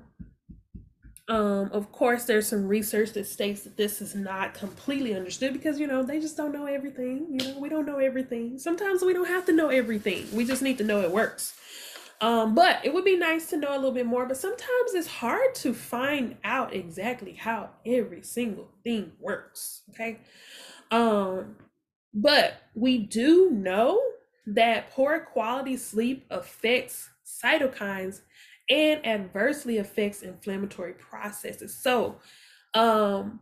um, 1.28 1.70
of 1.72 1.92
course, 1.92 2.24
there's 2.24 2.48
some 2.48 2.66
research 2.66 3.12
that 3.12 3.26
states 3.26 3.62
that 3.62 3.76
this 3.76 4.00
is 4.00 4.14
not 4.14 4.54
completely 4.54 5.14
understood 5.14 5.52
because 5.52 5.78
you 5.78 5.86
know 5.86 6.02
they 6.02 6.20
just 6.20 6.38
don't 6.38 6.52
know 6.52 6.64
everything. 6.64 7.26
You 7.30 7.52
know, 7.52 7.58
we 7.58 7.68
don't 7.68 7.84
know 7.84 7.98
everything. 7.98 8.58
Sometimes 8.58 9.02
we 9.02 9.12
don't 9.12 9.28
have 9.28 9.44
to 9.46 9.52
know 9.52 9.68
everything. 9.68 10.26
We 10.32 10.46
just 10.46 10.62
need 10.62 10.78
to 10.78 10.84
know 10.84 11.02
it 11.02 11.10
works. 11.10 11.54
Um, 12.20 12.54
but 12.54 12.80
it 12.82 12.94
would 12.94 13.04
be 13.04 13.16
nice 13.16 13.50
to 13.50 13.58
know 13.58 13.72
a 13.72 13.76
little 13.76 13.92
bit 13.92 14.06
more. 14.06 14.26
But 14.26 14.38
sometimes 14.38 14.94
it's 14.94 15.06
hard 15.06 15.54
to 15.56 15.74
find 15.74 16.36
out 16.44 16.74
exactly 16.74 17.34
how 17.34 17.70
every 17.84 18.22
single 18.22 18.70
thing 18.82 19.12
works. 19.20 19.82
Okay. 19.90 20.18
Um, 20.90 21.56
but 22.14 22.54
we 22.74 22.98
do 22.98 23.50
know 23.50 24.00
that 24.46 24.90
poor 24.92 25.20
quality 25.20 25.76
sleep 25.76 26.24
affects 26.30 27.10
cytokines 27.24 28.22
and 28.70 29.06
adversely 29.06 29.78
affects 29.78 30.22
inflammatory 30.22 30.94
processes. 30.94 31.76
So, 31.80 32.16
um, 32.74 33.40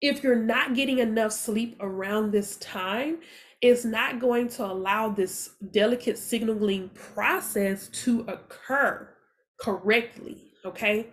if 0.00 0.22
you're 0.22 0.34
not 0.34 0.74
getting 0.74 0.98
enough 0.98 1.32
sleep 1.32 1.76
around 1.80 2.32
this 2.32 2.56
time, 2.56 3.18
it's 3.60 3.84
not 3.84 4.20
going 4.20 4.48
to 4.48 4.64
allow 4.64 5.10
this 5.10 5.50
delicate 5.70 6.16
signaling 6.16 6.88
process 6.90 7.88
to 7.88 8.22
occur 8.22 9.08
correctly. 9.60 10.52
Okay. 10.64 11.08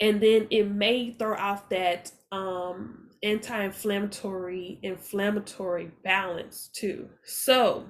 And 0.00 0.20
then 0.20 0.48
it 0.50 0.70
may 0.70 1.12
throw 1.12 1.36
off 1.36 1.68
that 1.68 2.10
um, 2.32 3.08
anti-inflammatory 3.22 4.78
inflammatory 4.82 5.90
balance 6.04 6.70
too. 6.72 7.08
So 7.24 7.86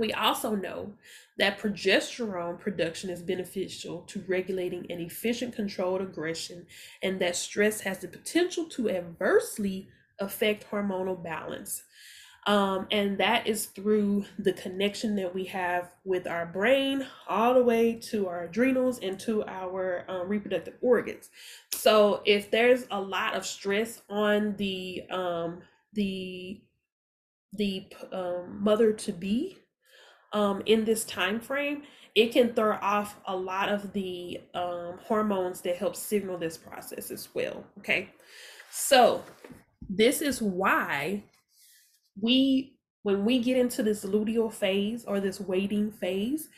we 0.00 0.12
also 0.14 0.56
know 0.56 0.94
that 1.38 1.58
progesterone 1.58 2.58
production 2.58 3.10
is 3.10 3.22
beneficial 3.22 4.00
to 4.08 4.24
regulating 4.26 4.90
an 4.90 4.98
efficient 4.98 5.54
controlled 5.54 6.00
aggression 6.00 6.66
and 7.02 7.20
that 7.20 7.36
stress 7.36 7.82
has 7.82 7.98
the 7.98 8.08
potential 8.08 8.64
to 8.64 8.90
adversely 8.90 9.88
affect 10.18 10.68
hormonal 10.70 11.22
balance. 11.22 11.84
Um, 12.46 12.86
and 12.90 13.18
that 13.18 13.46
is 13.46 13.66
through 13.66 14.24
the 14.38 14.54
connection 14.54 15.14
that 15.16 15.34
we 15.34 15.44
have 15.44 15.90
with 16.04 16.26
our 16.26 16.46
brain 16.46 17.06
all 17.28 17.52
the 17.52 17.62
way 17.62 17.94
to 18.10 18.26
our 18.26 18.44
adrenals 18.44 18.98
and 19.00 19.20
to 19.20 19.44
our 19.44 20.06
um, 20.08 20.28
reproductive 20.28 20.74
organs. 20.80 21.28
So 21.74 22.22
if 22.24 22.50
there's 22.50 22.86
a 22.90 23.00
lot 23.00 23.34
of 23.34 23.44
stress 23.44 24.00
on 24.08 24.56
the 24.56 25.02
um, 25.10 25.60
the 25.92 26.62
the 27.52 27.86
um, 28.12 28.58
mother 28.62 28.92
to 28.92 29.12
be 29.12 29.59
um, 30.32 30.62
in 30.66 30.84
this 30.84 31.04
time 31.04 31.40
frame, 31.40 31.82
it 32.14 32.32
can 32.32 32.52
throw 32.54 32.76
off 32.82 33.16
a 33.26 33.36
lot 33.36 33.68
of 33.68 33.92
the 33.92 34.40
um, 34.54 34.98
hormones 35.02 35.60
that 35.62 35.76
help 35.76 35.94
signal 35.94 36.38
this 36.38 36.56
process 36.56 37.10
as 37.10 37.28
well. 37.34 37.64
Okay, 37.78 38.10
so 38.70 39.22
this 39.88 40.20
is 40.20 40.42
why 40.42 41.22
we, 42.20 42.76
when 43.02 43.24
we 43.24 43.38
get 43.38 43.56
into 43.56 43.82
this 43.82 44.04
luteal 44.04 44.52
phase 44.52 45.04
or 45.04 45.20
this 45.20 45.40
waiting 45.40 45.90
phase, 45.90 46.48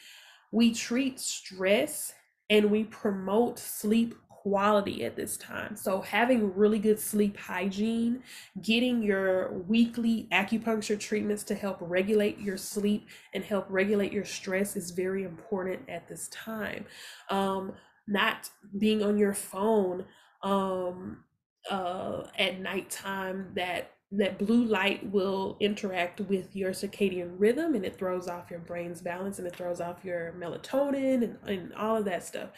we 0.51 0.73
treat 0.75 1.21
stress 1.21 2.13
and 2.51 2.71
we 2.71 2.85
promote 2.85 3.59
sleep 3.59 4.15
quality 4.43 5.05
at 5.05 5.15
this 5.15 5.37
time. 5.37 5.77
So, 5.77 6.01
having 6.01 6.55
really 6.57 6.81
good 6.81 6.99
sleep 6.99 7.37
hygiene, 7.37 8.25
getting 8.61 9.03
your 9.03 9.53
weekly 9.53 10.27
acupuncture 10.33 10.99
treatments 10.99 11.45
to 11.45 11.55
help 11.55 11.79
regulate 11.81 12.41
your 12.41 12.57
sleep 12.57 13.07
and 13.35 13.45
help 13.45 13.67
regulate 13.69 14.13
your 14.13 14.25
stress 14.25 14.77
is 14.77 14.91
very 14.91 15.23
important 15.23 15.89
at 15.89 16.09
this 16.09 16.29
time. 16.29 16.87
Um, 17.31 17.75
not 18.09 18.51
being 18.77 19.03
on 19.05 19.17
your 19.17 19.33
phone 19.33 20.07
um, 20.43 21.23
uh, 21.71 22.25
at 22.37 22.61
nighttime 22.61 23.53
that 23.55 23.93
that 24.15 24.39
blue 24.39 24.65
light 24.65 25.11
will 25.11 25.57
interact 25.59 26.21
with 26.21 26.55
your 26.55 26.73
circadian 26.73 27.33
rhythm 27.39 27.75
and 27.75 27.85
it 27.85 27.97
throws 27.97 28.29
off 28.29 28.51
your 28.51 28.59
brain's 28.59 29.01
balance 29.01 29.39
and 29.39 29.47
it 29.47 29.57
throws 29.57 29.81
off 29.81 30.05
your 30.05 30.35
melatonin 30.39 31.23
and, 31.23 31.39
and 31.47 31.73
all 31.75 31.97
of 31.97 32.05
that 32.05 32.23
stuff. 32.23 32.51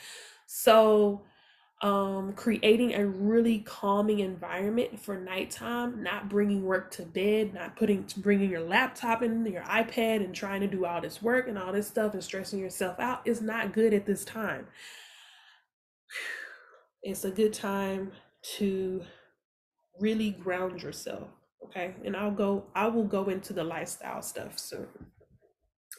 So 0.46 1.22
um, 1.84 2.32
creating 2.32 2.94
a 2.94 3.06
really 3.06 3.58
calming 3.58 4.20
environment 4.20 4.98
for 4.98 5.20
nighttime, 5.20 6.02
not 6.02 6.30
bringing 6.30 6.64
work 6.64 6.90
to 6.92 7.02
bed, 7.02 7.52
not 7.52 7.76
putting 7.76 8.06
bringing 8.16 8.50
your 8.50 8.62
laptop 8.62 9.22
in 9.22 9.44
your 9.44 9.64
iPad 9.64 10.24
and 10.24 10.34
trying 10.34 10.62
to 10.62 10.66
do 10.66 10.86
all 10.86 11.02
this 11.02 11.20
work 11.20 11.46
and 11.46 11.58
all 11.58 11.74
this 11.74 11.86
stuff 11.86 12.14
and 12.14 12.24
stressing 12.24 12.58
yourself 12.58 12.98
out 12.98 13.20
is 13.26 13.42
not 13.42 13.74
good 13.74 13.92
at 13.92 14.06
this 14.06 14.24
time. 14.24 14.66
It's 17.06 17.26
a 17.26 17.30
good 17.30 17.52
time 17.52 18.12
to 18.56 19.02
really 20.00 20.30
ground 20.30 20.82
yourself, 20.82 21.28
okay? 21.66 21.94
And 22.02 22.16
I'll 22.16 22.30
go 22.30 22.64
I 22.74 22.86
will 22.86 23.04
go 23.04 23.28
into 23.28 23.52
the 23.52 23.62
lifestyle 23.62 24.22
stuff 24.22 24.58
soon. 24.58 24.88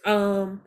Um 0.03 0.63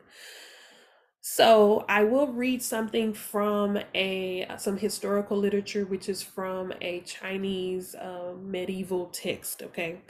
so 1.31 1.85
I 1.91 2.05
will 2.05 2.29
read 2.29 2.63
something 2.63 3.13
from 3.13 3.79
a 3.95 4.47
some 4.57 4.79
historical 4.79 5.37
literature, 5.37 5.85
which 5.85 6.09
is 6.09 6.23
from 6.23 6.73
a 6.81 7.01
Chinese 7.01 7.95
uh, 7.95 8.33
medieval 8.41 9.07
text. 9.13 9.63
Okay, 9.63 10.01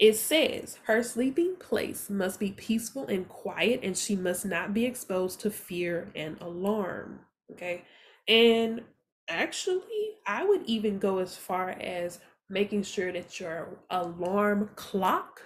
it 0.00 0.14
says 0.14 0.78
her 0.84 1.02
sleeping 1.02 1.56
place 1.56 2.08
must 2.08 2.38
be 2.38 2.52
peaceful 2.52 3.06
and 3.08 3.28
quiet, 3.28 3.80
and 3.82 3.98
she 3.98 4.14
must 4.14 4.46
not 4.46 4.72
be 4.72 4.86
exposed 4.86 5.40
to 5.40 5.50
fear 5.50 6.12
and 6.14 6.40
alarm. 6.40 7.18
Okay, 7.50 7.82
and 8.28 8.82
actually, 9.28 10.14
I 10.28 10.44
would 10.44 10.62
even 10.66 11.00
go 11.00 11.18
as 11.18 11.36
far 11.36 11.70
as 11.70 12.20
making 12.48 12.84
sure 12.84 13.10
that 13.10 13.40
your 13.40 13.78
alarm 13.90 14.70
clock 14.76 15.42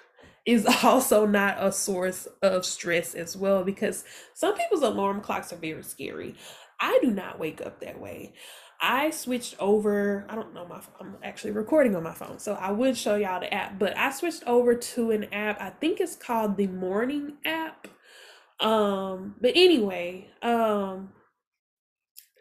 is 0.47 0.67
also 0.85 1.27
not 1.27 1.57
a 1.59 1.73
source 1.73 2.27
of 2.43 2.65
stress 2.65 3.15
as 3.15 3.37
well 3.37 3.65
because 3.65 4.05
some 4.35 4.55
people's 4.55 4.83
alarm 4.83 5.21
clocks 5.21 5.53
are 5.53 5.57
very 5.57 5.83
scary. 5.83 6.35
I 6.81 6.99
do 7.03 7.11
not 7.11 7.39
wake 7.39 7.61
up 7.61 7.81
that 7.81 8.01
way. 8.01 8.35
I 8.81 9.11
switched 9.11 9.57
over. 9.59 10.27
I 10.29 10.35
don't 10.35 10.53
know 10.53 10.67
my. 10.67 10.83
I'm 11.01 11.17
actually 11.23 11.53
recording 11.53 11.97
on 11.97 12.03
my 12.03 12.13
phone, 12.13 12.39
so 12.39 12.55
I 12.55 12.73
would 12.73 12.95
show 12.97 13.17
y'all 13.17 13.41
the 13.41 13.53
app. 13.53 13.79
But 13.79 13.97
I 13.97 14.11
switched 14.11 14.45
over 14.47 14.75
to 14.75 15.11
an 15.13 15.33
app. 15.33 15.61
I 15.63 15.71
think 15.71 15.99
it's 15.99 16.15
called 16.15 16.59
the 16.59 16.67
Morning 16.67 17.35
app. 17.47 17.89
Um, 18.61 19.37
but 19.41 19.53
anyway, 19.55 20.29
um, 20.43 21.11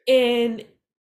and 0.09 0.65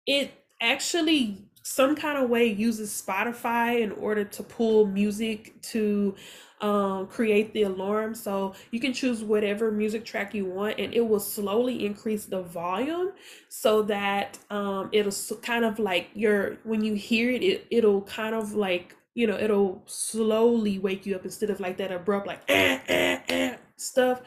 it 0.08 0.32
actually 0.60 1.46
some 1.64 1.96
kind 1.96 2.18
of 2.18 2.30
way 2.30 2.48
uses 2.48 2.90
Spotify 2.90 3.82
in 3.82 3.92
order 3.92 4.24
to 4.24 4.44
pull 4.44 4.88
music 4.88 5.62
to 5.62 6.16
um, 6.62 7.08
create 7.08 7.54
the 7.54 7.64
alarm. 7.64 8.16
So 8.16 8.54
you 8.72 8.80
can 8.80 8.94
choose 8.94 9.24
whatever 9.24 9.72
music 9.72 10.06
track 10.06 10.34
you 10.34 10.46
want, 10.46 10.80
and 10.80 10.94
it 10.94 11.02
will 11.02 11.20
slowly 11.20 11.86
increase 11.86 12.26
the 12.26 12.42
volume 12.42 13.12
so 13.50 13.82
that 13.84 14.38
um, 14.50 14.90
it'll 14.92 15.14
kind 15.42 15.66
of 15.66 15.80
like 15.80 16.10
your 16.14 16.58
when 16.64 16.84
you 16.84 16.94
hear 16.94 17.32
it, 17.32 17.44
it 17.44 17.68
it'll 17.70 18.02
kind 18.04 18.36
of 18.36 18.54
like 18.54 18.96
you 19.16 19.28
know 19.28 19.38
it'll 19.38 19.84
slowly 19.86 20.80
wake 20.80 21.06
you 21.06 21.16
up 21.16 21.26
instead 21.26 21.50
of 21.50 21.60
like 21.60 21.78
that 21.78 21.92
abrupt 21.92 22.28
like 22.28 22.42
eh, 22.48 22.80
eh, 22.88 23.20
eh, 23.28 23.56
stuff 23.76 24.22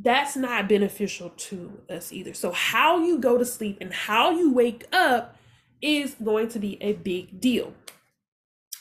that's 0.00 0.36
not 0.36 0.68
beneficial 0.68 1.30
to 1.30 1.80
us 1.90 2.12
either. 2.12 2.32
So, 2.32 2.52
how 2.52 3.00
you 3.00 3.18
go 3.18 3.36
to 3.36 3.44
sleep 3.44 3.78
and 3.80 3.92
how 3.92 4.30
you 4.30 4.52
wake 4.52 4.86
up 4.92 5.36
is 5.82 6.14
going 6.22 6.48
to 6.50 6.58
be 6.58 6.80
a 6.80 6.92
big 6.92 7.40
deal. 7.40 7.74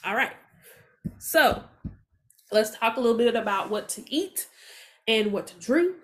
All 0.05 0.15
right. 0.15 0.33
So, 1.17 1.63
let's 2.51 2.77
talk 2.77 2.97
a 2.97 2.99
little 2.99 3.17
bit 3.17 3.35
about 3.35 3.69
what 3.69 3.89
to 3.89 4.13
eat 4.13 4.47
and 5.07 5.31
what 5.31 5.47
to 5.47 5.59
drink 5.59 5.95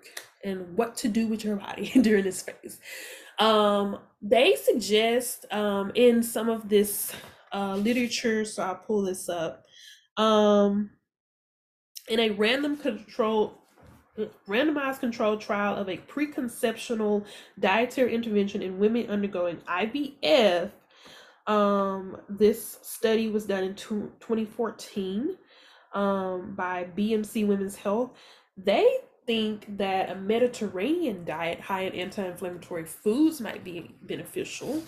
and 0.44 0.76
what 0.76 0.96
to 0.96 1.08
do 1.08 1.26
with 1.26 1.44
your 1.44 1.56
body 1.56 1.90
during 2.02 2.24
this 2.24 2.42
phase. 2.42 2.78
Um, 3.38 3.98
they 4.22 4.56
suggest 4.56 5.46
um, 5.52 5.90
in 5.94 6.22
some 6.22 6.48
of 6.48 6.68
this 6.68 7.12
uh, 7.52 7.76
literature, 7.76 8.44
so 8.44 8.62
I'll 8.62 8.76
pull 8.76 9.02
this 9.02 9.28
up, 9.28 9.64
um, 10.16 10.90
in 12.08 12.20
a 12.20 12.30
random 12.30 12.76
control 12.76 13.58
randomized 14.48 15.00
controlled 15.00 15.40
trial 15.40 15.74
of 15.74 15.88
a 15.88 15.96
preconceptional 15.96 17.24
dietary 17.58 18.14
intervention 18.14 18.62
in 18.62 18.78
women 18.78 19.10
undergoing 19.10 19.56
IVF. 19.68 20.70
Um, 21.46 22.18
this 22.28 22.78
study 22.82 23.28
was 23.28 23.44
done 23.44 23.64
in 23.64 23.74
2014 23.74 25.36
um, 25.94 26.54
by 26.54 26.86
BMC 26.96 27.46
Women's 27.46 27.76
Health, 27.76 28.10
they 28.56 28.86
think 29.26 29.78
that 29.78 30.10
a 30.10 30.14
Mediterranean 30.14 31.24
diet 31.24 31.60
high 31.60 31.82
in 31.82 31.94
anti 31.94 32.24
inflammatory 32.26 32.84
foods 32.84 33.40
might 33.40 33.64
be 33.64 33.94
beneficial 34.02 34.82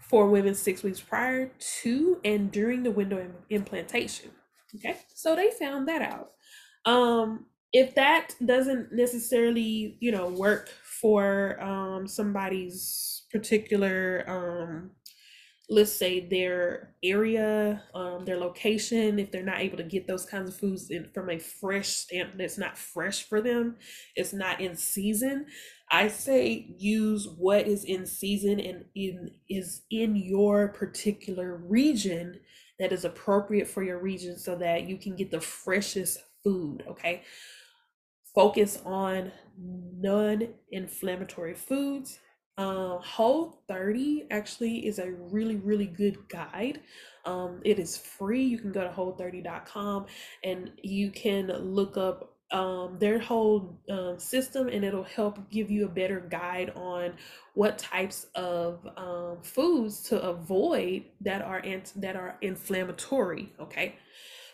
for 0.00 0.28
women 0.28 0.54
six 0.54 0.82
weeks 0.82 1.00
prior 1.00 1.50
to 1.82 2.20
and 2.24 2.50
during 2.52 2.82
the 2.82 2.90
window 2.90 3.18
of 3.18 3.30
implantation. 3.50 4.30
Okay, 4.76 4.96
so 5.14 5.34
they 5.34 5.50
found 5.50 5.88
that 5.88 6.02
out. 6.02 6.32
Um, 6.84 7.46
if 7.72 7.94
that 7.96 8.34
doesn't 8.44 8.92
necessarily, 8.92 9.96
you 10.00 10.12
know, 10.12 10.28
work 10.28 10.68
for 11.00 11.60
um, 11.62 12.06
somebody's 12.06 13.24
particular 13.32 14.24
um, 14.28 14.90
let's 15.68 15.92
say 15.92 16.20
their 16.20 16.94
area, 17.02 17.82
um, 17.92 18.24
their 18.24 18.38
location, 18.38 19.18
if 19.18 19.32
they're 19.32 19.42
not 19.42 19.58
able 19.58 19.76
to 19.76 19.82
get 19.82 20.06
those 20.06 20.24
kinds 20.24 20.50
of 20.50 20.56
foods 20.56 20.90
in, 20.90 21.08
from 21.12 21.28
a 21.28 21.38
fresh 21.38 21.88
stamp 21.88 22.30
that's 22.36 22.56
not 22.56 22.78
fresh 22.78 23.24
for 23.24 23.40
them, 23.40 23.76
it's 24.14 24.32
not 24.32 24.60
in 24.60 24.76
season. 24.76 25.46
I 25.90 26.06
say 26.08 26.74
use 26.78 27.28
what 27.36 27.66
is 27.66 27.84
in 27.84 28.06
season 28.06 28.60
and 28.60 28.84
in 28.94 29.30
is 29.48 29.82
in 29.90 30.14
your 30.16 30.68
particular 30.68 31.56
region 31.56 32.38
that 32.78 32.92
is 32.92 33.04
appropriate 33.04 33.66
for 33.66 33.82
your 33.82 33.98
region 33.98 34.38
so 34.38 34.54
that 34.56 34.88
you 34.88 34.98
can 34.98 35.16
get 35.16 35.30
the 35.30 35.40
freshest 35.40 36.18
food, 36.44 36.84
okay? 36.88 37.22
Focus 38.34 38.80
on 38.84 39.32
non-inflammatory 39.58 41.54
foods 41.54 42.18
um, 42.58 43.00
Whole 43.02 43.60
30 43.68 44.26
actually 44.30 44.86
is 44.86 44.98
a 44.98 45.10
really, 45.12 45.56
really 45.56 45.86
good 45.86 46.28
guide. 46.28 46.80
Um, 47.24 47.60
it 47.64 47.78
is 47.78 47.96
free. 47.96 48.42
You 48.42 48.58
can 48.58 48.72
go 48.72 48.82
to 48.82 48.88
whole30.com 48.90 50.06
and 50.44 50.70
you 50.82 51.10
can 51.10 51.48
look 51.48 51.96
up 51.96 52.32
um, 52.52 52.96
their 53.00 53.18
whole 53.18 53.80
um, 53.90 54.18
system 54.18 54.68
and 54.68 54.84
it'll 54.84 55.02
help 55.02 55.50
give 55.50 55.70
you 55.70 55.84
a 55.84 55.88
better 55.88 56.20
guide 56.20 56.72
on 56.76 57.14
what 57.54 57.76
types 57.76 58.26
of 58.34 58.86
um, 58.96 59.38
foods 59.42 60.00
to 60.04 60.22
avoid 60.22 61.04
that 61.20 61.42
are 61.42 61.58
ant- 61.64 61.92
that 61.96 62.14
are 62.16 62.36
inflammatory. 62.40 63.52
Okay. 63.60 63.96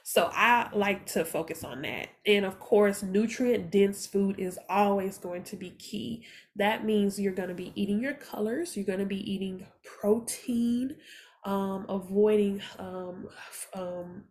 So 0.04 0.30
I 0.32 0.68
like 0.74 1.06
to 1.06 1.24
focus 1.24 1.62
on 1.62 1.82
that. 1.82 2.08
And 2.26 2.44
of 2.44 2.58
course, 2.58 3.02
nutrient 3.02 3.70
dense 3.70 4.06
food 4.06 4.38
is 4.38 4.58
always 4.68 5.18
going 5.18 5.44
to 5.44 5.56
be 5.56 5.70
key. 5.70 6.24
That 6.56 6.84
means 6.84 7.20
you're 7.20 7.32
going 7.32 7.48
to 7.48 7.54
be 7.54 7.72
eating 7.74 8.00
your 8.00 8.14
colors, 8.14 8.76
you're 8.76 8.86
going 8.86 8.98
to 8.98 9.06
be 9.06 9.30
eating 9.30 9.66
protein, 9.84 10.96
um, 11.44 11.86
avoiding 11.88 12.62
um, 12.78 13.28
um, 13.74 14.24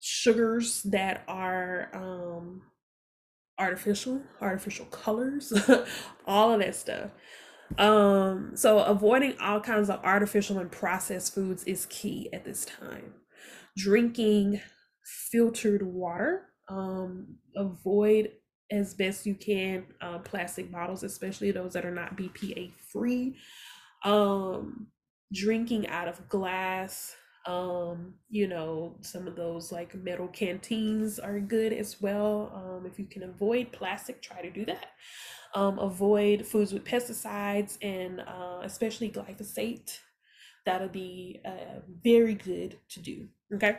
sugars 0.00 0.82
that 0.84 1.22
are 1.28 1.90
um, 1.94 2.62
artificial, 3.58 4.22
artificial 4.40 4.86
colors, 4.86 5.52
all 6.26 6.52
of 6.52 6.60
that 6.60 6.74
stuff. 6.74 7.10
Um, 7.78 8.52
so 8.54 8.80
avoiding 8.80 9.38
all 9.38 9.60
kinds 9.60 9.90
of 9.90 10.00
artificial 10.02 10.58
and 10.58 10.72
processed 10.72 11.34
foods 11.34 11.62
is 11.64 11.86
key 11.86 12.28
at 12.32 12.44
this 12.44 12.64
time. 12.64 13.14
Drinking 13.76 14.60
filtered 15.04 15.82
water. 15.82 16.46
Um, 16.68 17.36
avoid 17.56 18.30
as 18.70 18.94
best 18.94 19.26
you 19.26 19.34
can 19.34 19.84
uh, 20.00 20.18
plastic 20.18 20.70
bottles, 20.70 21.02
especially 21.02 21.50
those 21.50 21.72
that 21.72 21.84
are 21.84 21.90
not 21.90 22.16
BPA 22.16 22.72
free. 22.92 23.36
Um, 24.04 24.86
drinking 25.32 25.88
out 25.88 26.08
of 26.08 26.28
glass. 26.28 27.14
Um, 27.46 28.14
you 28.28 28.46
know, 28.46 28.96
some 29.00 29.26
of 29.26 29.34
those 29.34 29.72
like 29.72 29.94
metal 29.94 30.28
canteens 30.28 31.18
are 31.18 31.40
good 31.40 31.72
as 31.72 32.00
well. 32.00 32.52
Um, 32.54 32.86
if 32.86 32.98
you 32.98 33.06
can 33.06 33.22
avoid 33.22 33.72
plastic, 33.72 34.20
try 34.22 34.42
to 34.42 34.50
do 34.50 34.64
that. 34.66 34.86
Um, 35.54 35.78
avoid 35.78 36.46
foods 36.46 36.72
with 36.72 36.84
pesticides 36.84 37.78
and 37.82 38.20
uh, 38.20 38.60
especially 38.62 39.10
glyphosate. 39.10 39.98
That'll 40.66 40.88
be 40.88 41.40
uh, 41.44 41.80
very 42.04 42.34
good 42.34 42.78
to 42.90 43.00
do. 43.00 43.28
Okay. 43.54 43.78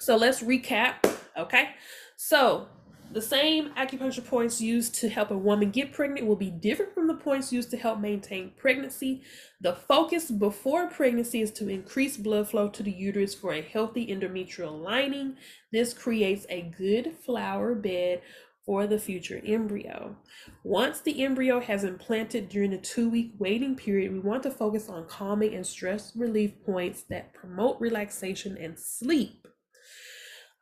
So 0.00 0.16
let's 0.16 0.42
recap. 0.42 0.94
Okay. 1.36 1.70
So 2.16 2.68
the 3.12 3.20
same 3.20 3.70
acupuncture 3.74 4.24
points 4.24 4.60
used 4.60 4.94
to 4.96 5.08
help 5.08 5.30
a 5.30 5.36
woman 5.36 5.70
get 5.70 5.92
pregnant 5.92 6.26
will 6.26 6.36
be 6.36 6.50
different 6.50 6.94
from 6.94 7.06
the 7.06 7.14
points 7.14 7.52
used 7.52 7.70
to 7.72 7.76
help 7.76 8.00
maintain 8.00 8.52
pregnancy. 8.56 9.22
The 9.60 9.74
focus 9.74 10.30
before 10.30 10.88
pregnancy 10.88 11.42
is 11.42 11.50
to 11.52 11.68
increase 11.68 12.16
blood 12.16 12.48
flow 12.48 12.68
to 12.70 12.82
the 12.82 12.90
uterus 12.90 13.34
for 13.34 13.52
a 13.52 13.60
healthy 13.60 14.06
endometrial 14.06 14.80
lining. 14.80 15.36
This 15.70 15.92
creates 15.92 16.46
a 16.48 16.62
good 16.62 17.16
flower 17.26 17.74
bed 17.74 18.22
for 18.64 18.86
the 18.86 18.98
future 18.98 19.42
embryo. 19.44 20.16
Once 20.64 21.00
the 21.00 21.24
embryo 21.24 21.60
has 21.60 21.84
implanted 21.84 22.48
during 22.48 22.70
the 22.70 22.78
two 22.78 23.10
week 23.10 23.32
waiting 23.38 23.76
period, 23.76 24.12
we 24.12 24.20
want 24.20 24.44
to 24.44 24.50
focus 24.50 24.88
on 24.88 25.06
calming 25.06 25.54
and 25.54 25.66
stress 25.66 26.14
relief 26.16 26.52
points 26.64 27.02
that 27.10 27.34
promote 27.34 27.78
relaxation 27.80 28.56
and 28.56 28.78
sleep. 28.78 29.48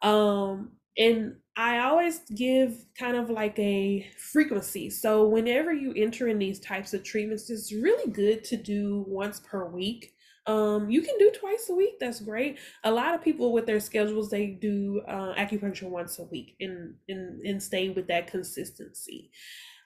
Um, 0.03 0.73
and 0.97 1.37
I 1.57 1.79
always 1.81 2.21
give 2.35 2.85
kind 2.99 3.17
of 3.17 3.31
like 3.31 3.59
a 3.59 4.09
frequency. 4.19 4.91
So 4.91 5.27
whenever 5.29 5.73
you 5.73 5.93
enter 5.97 6.29
in 6.29 6.39
these 6.39 6.61
types 6.61 6.95
of 6.95 7.05
treatments, 7.05 7.51
it's 7.51 7.73
really 7.73 8.11
good 8.13 8.45
to 8.45 8.57
do 8.57 9.05
once 9.09 9.41
per 9.41 9.65
week. 9.67 10.13
Um, 10.47 10.89
you 10.91 11.03
can 11.03 11.19
do 11.19 11.31
twice 11.39 11.69
a 11.69 11.75
week. 11.75 11.99
That's 12.01 12.21
great. 12.21 12.59
A 12.85 12.91
lot 12.91 13.15
of 13.15 13.23
people 13.23 13.53
with 13.53 13.67
their 13.67 13.81
schedules, 13.81 14.31
they 14.31 14.47
do 14.47 15.03
uh, 15.07 15.35
acupuncture 15.35 15.91
once 15.91 16.19
a 16.19 16.25
week 16.25 16.57
and, 16.61 16.95
and 17.09 17.45
and 17.45 17.63
stay 17.63 17.91
with 17.91 18.07
that 18.09 18.29
consistency. 18.29 19.31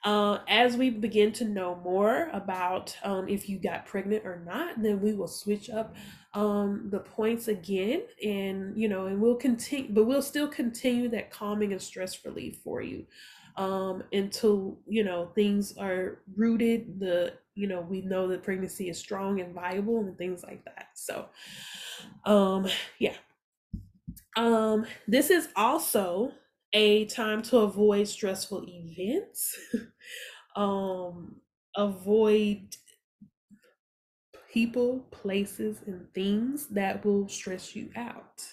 Uh, 0.03 0.39
as 0.49 0.75
we 0.75 0.89
begin 0.89 1.31
to 1.31 1.45
know 1.45 1.75
more 1.83 2.29
about 2.33 2.95
um, 3.03 3.29
if 3.29 3.47
you 3.47 3.57
got 3.57 3.85
pregnant 3.85 4.25
or 4.25 4.41
not, 4.45 4.81
then 4.81 5.01
we 5.01 5.13
will 5.13 5.29
switch 5.29 5.69
up 5.69 5.95
um, 6.33 6.89
the 6.89 6.99
points 6.99 7.47
again, 7.47 8.01
and 8.25 8.77
you 8.77 8.89
know, 8.89 9.05
and 9.05 9.21
we'll 9.21 9.35
continue, 9.35 9.91
but 9.93 10.03
we'll 10.05 10.21
still 10.21 10.47
continue 10.47 11.07
that 11.09 11.31
calming 11.31 11.71
and 11.71 11.81
stress 11.81 12.25
relief 12.25 12.57
for 12.63 12.81
you 12.81 13.05
um, 13.55 14.03
until 14.11 14.77
you 14.87 15.03
know 15.03 15.27
things 15.35 15.77
are 15.77 16.19
rooted. 16.35 16.99
The 16.99 17.33
you 17.55 17.67
know 17.67 17.81
we 17.81 18.01
know 18.01 18.27
that 18.27 18.43
pregnancy 18.43 18.89
is 18.89 18.97
strong 18.99 19.39
and 19.39 19.53
viable 19.53 19.99
and 19.99 20.17
things 20.17 20.43
like 20.43 20.65
that. 20.65 20.87
So, 20.95 21.27
um, 22.25 22.67
yeah. 22.99 23.15
Um, 24.35 24.85
this 25.07 25.29
is 25.29 25.49
also 25.55 26.31
a 26.73 27.05
time 27.05 27.41
to 27.43 27.59
avoid 27.59 28.07
stressful 28.07 28.65
events. 28.67 29.57
um, 30.55 31.37
avoid 31.75 32.75
people, 34.51 34.99
places, 35.11 35.77
and 35.85 36.11
things 36.13 36.67
that 36.67 37.03
will 37.05 37.27
stress 37.27 37.75
you 37.75 37.89
out. 37.95 38.43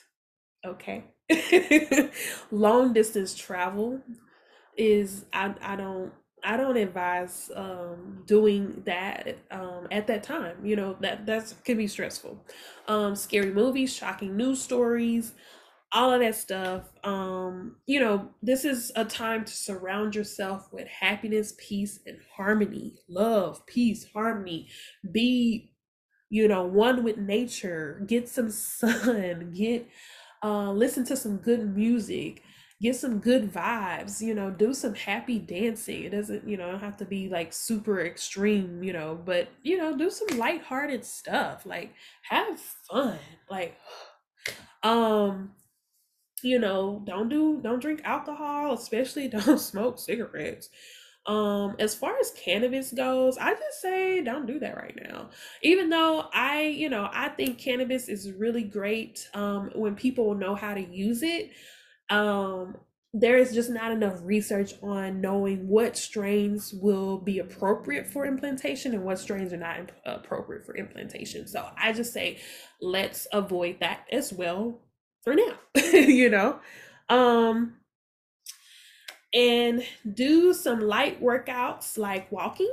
Okay. 0.67 1.05
Long 2.51 2.93
distance 2.93 3.35
travel 3.37 4.01
is 4.77 5.27
I 5.33 5.55
I 5.63 5.77
don't 5.77 6.13
I 6.45 6.57
don't 6.57 6.77
advise 6.77 7.51
um, 7.57 8.25
doing 8.27 8.83
that 8.87 9.39
um, 9.51 9.89
at 9.91 10.07
that 10.09 10.23
time. 10.25 10.65
You 10.65 10.77
know 10.77 10.97
that 11.01 11.27
that's 11.27 11.55
can 11.65 11.79
be 11.79 11.89
stressful. 11.89 12.45
Um, 12.89 13.17
scary 13.17 13.53
movies, 13.53 13.95
shocking 13.95 14.37
news 14.37 14.63
stories, 14.63 15.35
all 15.93 16.13
of 16.13 16.21
that 16.21 16.37
stuff. 16.37 16.91
Um, 17.03 17.77
you 17.87 18.01
know, 18.01 18.31
this 18.43 18.65
is 18.65 18.93
a 18.95 19.05
time 19.05 19.45
to 19.45 19.53
surround 19.53 20.15
yourself 20.15 20.69
with 20.73 20.87
happiness, 20.87 21.55
peace, 21.59 22.01
and 22.07 22.19
harmony. 22.37 23.01
Love, 23.09 23.65
peace, 23.67 24.07
harmony. 24.13 24.69
Be, 25.11 25.73
you 26.29 26.47
know, 26.47 26.65
one 26.65 27.03
with 27.03 27.17
nature. 27.17 28.03
Get 28.07 28.29
some 28.29 28.51
sun. 28.51 29.53
Get, 29.57 29.89
uh, 30.43 30.71
listen 30.73 31.05
to 31.07 31.17
some 31.17 31.39
good 31.39 31.75
music. 31.75 32.43
Get 32.81 32.97
some 32.97 33.19
good 33.19 33.53
vibes. 33.53 34.23
You 34.23 34.35
know, 34.35 34.51
do 34.51 34.73
some 34.73 34.95
happy 34.95 35.39
dancing. 35.41 36.05
It 36.05 36.11
doesn't, 36.11 36.49
you 36.49 36.57
know, 36.57 36.79
have 36.79 36.97
to 36.99 37.05
be 37.05 37.29
like 37.29 37.53
super 37.53 38.01
extreme. 38.01 38.83
You 38.85 38.93
know, 38.93 39.21
but 39.23 39.49
you 39.63 39.77
know, 39.77 39.99
do 39.99 40.09
some 40.09 40.39
lighthearted 40.39 41.05
stuff. 41.05 41.67
Like 41.67 41.93
have 42.23 42.61
fun. 42.61 43.19
Like, 43.51 43.77
um 44.83 45.51
you 46.43 46.59
know 46.59 47.03
don't 47.05 47.29
do 47.29 47.61
don't 47.63 47.81
drink 47.81 48.01
alcohol 48.05 48.73
especially 48.75 49.29
don't 49.37 49.59
smoke 49.59 49.99
cigarettes. 49.99 50.69
Um 51.27 51.77
as 51.79 51.95
far 51.95 52.19
as 52.19 52.33
cannabis 52.33 52.93
goes 52.93 53.37
i 53.39 53.53
just 53.53 53.83
say 53.83 54.23
don't 54.23 54.47
do 54.47 54.59
that 54.61 54.77
right 54.77 54.99
now. 55.03 55.31
Even 55.63 55.91
though 55.91 56.29
i 56.33 56.63
you 56.63 56.89
know 56.89 57.09
i 57.13 57.29
think 57.29 57.59
cannabis 57.59 58.09
is 58.09 58.33
really 58.33 58.63
great 58.63 59.29
um 59.35 59.71
when 59.75 59.95
people 59.95 60.35
know 60.35 60.55
how 60.55 60.75
to 60.75 60.81
use 60.81 61.23
it 61.23 61.51
um 62.09 62.77
there 63.13 63.37
is 63.37 63.53
just 63.53 63.71
not 63.71 63.91
enough 63.91 64.21
research 64.23 64.73
on 64.83 65.21
knowing 65.21 65.67
what 65.67 65.97
strains 65.97 66.73
will 66.73 67.19
be 67.19 67.41
appropriate 67.41 68.07
for 68.07 68.25
implantation 68.25 68.95
and 68.95 69.05
what 69.05 69.19
strains 69.19 69.53
are 69.53 69.57
not 69.57 69.91
appropriate 70.07 70.65
for 70.65 70.77
implantation. 70.77 71.47
So 71.47 71.69
i 71.77 71.93
just 71.93 72.13
say 72.13 72.39
let's 72.81 73.27
avoid 73.33 73.79
that 73.81 74.07
as 74.11 74.33
well 74.33 74.81
for 75.23 75.35
now, 75.35 75.59
you 75.93 76.31
know. 76.31 76.61
Um 77.09 77.77
and 79.33 79.83
do 80.15 80.53
some 80.53 80.81
light 80.81 81.23
workouts 81.23 81.97
like 81.97 82.31
walking, 82.33 82.71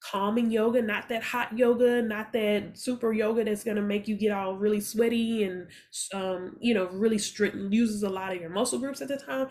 calming 0.00 0.50
yoga, 0.50 0.82
not 0.82 1.08
that 1.08 1.22
hot 1.22 1.56
yoga, 1.56 2.02
not 2.02 2.32
that 2.32 2.76
super 2.76 3.12
yoga 3.12 3.44
that's 3.44 3.64
going 3.64 3.76
to 3.76 3.82
make 3.82 4.06
you 4.06 4.16
get 4.16 4.32
all 4.32 4.54
really 4.56 4.80
sweaty 4.80 5.44
and 5.44 5.68
um 6.12 6.56
you 6.60 6.74
know, 6.74 6.86
really 6.88 7.18
strict 7.18 7.56
uses 7.56 8.02
a 8.02 8.08
lot 8.08 8.34
of 8.34 8.40
your 8.40 8.50
muscle 8.50 8.78
groups 8.78 9.00
at 9.00 9.08
the 9.08 9.16
time. 9.16 9.48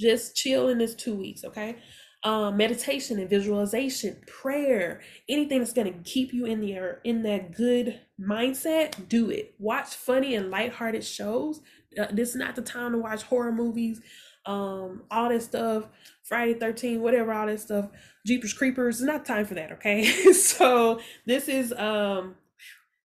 Just 0.00 0.34
chill 0.34 0.68
in 0.68 0.78
this 0.78 0.94
2 0.94 1.14
weeks, 1.14 1.44
okay? 1.44 1.76
Um, 2.24 2.56
meditation 2.56 3.18
and 3.18 3.28
visualization, 3.28 4.16
prayer, 4.26 5.00
anything 5.28 5.58
that's 5.58 5.72
going 5.72 5.92
to 5.92 5.98
keep 6.08 6.32
you 6.32 6.46
in 6.46 6.60
the 6.60 6.98
in 7.04 7.22
that 7.24 7.54
good 7.54 8.00
mindset, 8.20 9.08
do 9.08 9.30
it. 9.30 9.54
Watch 9.58 9.94
funny 9.94 10.34
and 10.34 10.50
lighthearted 10.50 11.04
shows. 11.04 11.60
Uh, 11.98 12.06
this 12.12 12.30
is 12.30 12.36
not 12.36 12.54
the 12.54 12.62
time 12.62 12.92
to 12.92 12.98
watch 12.98 13.22
horror 13.24 13.52
movies, 13.52 14.00
um, 14.46 15.02
all 15.10 15.28
that 15.28 15.42
stuff. 15.42 15.84
Friday 16.22 16.54
13, 16.54 17.02
whatever, 17.02 17.32
all 17.32 17.46
that 17.46 17.60
stuff. 17.60 17.88
Jeepers 18.24 18.52
Creepers, 18.52 19.00
it's 19.00 19.06
not 19.06 19.26
time 19.26 19.44
for 19.44 19.54
that, 19.54 19.72
okay? 19.72 20.04
so 20.32 21.00
this 21.26 21.48
is 21.48 21.72
um, 21.72 22.36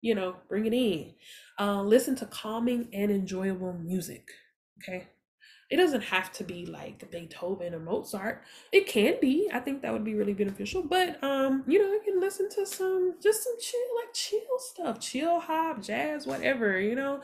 you 0.01 0.15
know, 0.15 0.37
bring 0.49 0.67
it 0.67 0.75
in. 0.75 1.15
Uh, 1.59 1.83
listen 1.83 2.15
to 2.17 2.27
calming 2.27 2.89
and 2.93 3.11
enjoyable 3.11 3.73
music. 3.73 4.29
Okay. 4.83 5.09
It 5.71 5.77
doesn't 5.77 6.03
have 6.05 6.33
to 6.33 6.45
be 6.45 6.65
like 6.65 7.11
Beethoven 7.11 7.75
or 7.75 7.79
Mozart. 7.79 8.43
It 8.73 8.87
can 8.87 9.17
be. 9.21 9.51
I 9.53 9.61
think 9.61 9.83
that 9.83 9.93
would 9.93 10.05
be 10.05 10.15
really 10.15 10.33
beneficial. 10.33 10.83
But 10.83 11.23
um, 11.23 11.63
you 11.67 11.79
know, 11.79 11.93
you 11.93 12.01
can 12.05 12.21
listen 12.21 12.49
to 12.51 12.67
some 12.67 13.15
just 13.23 13.45
some 13.45 13.55
chill, 13.61 13.81
like 13.97 14.15
chill 14.15 14.41
stuff, 14.59 15.01
chill 15.01 15.41
hop, 15.41 15.83
jazz, 15.83 16.27
whatever, 16.27 16.81
you 16.81 16.95
know. 16.95 17.21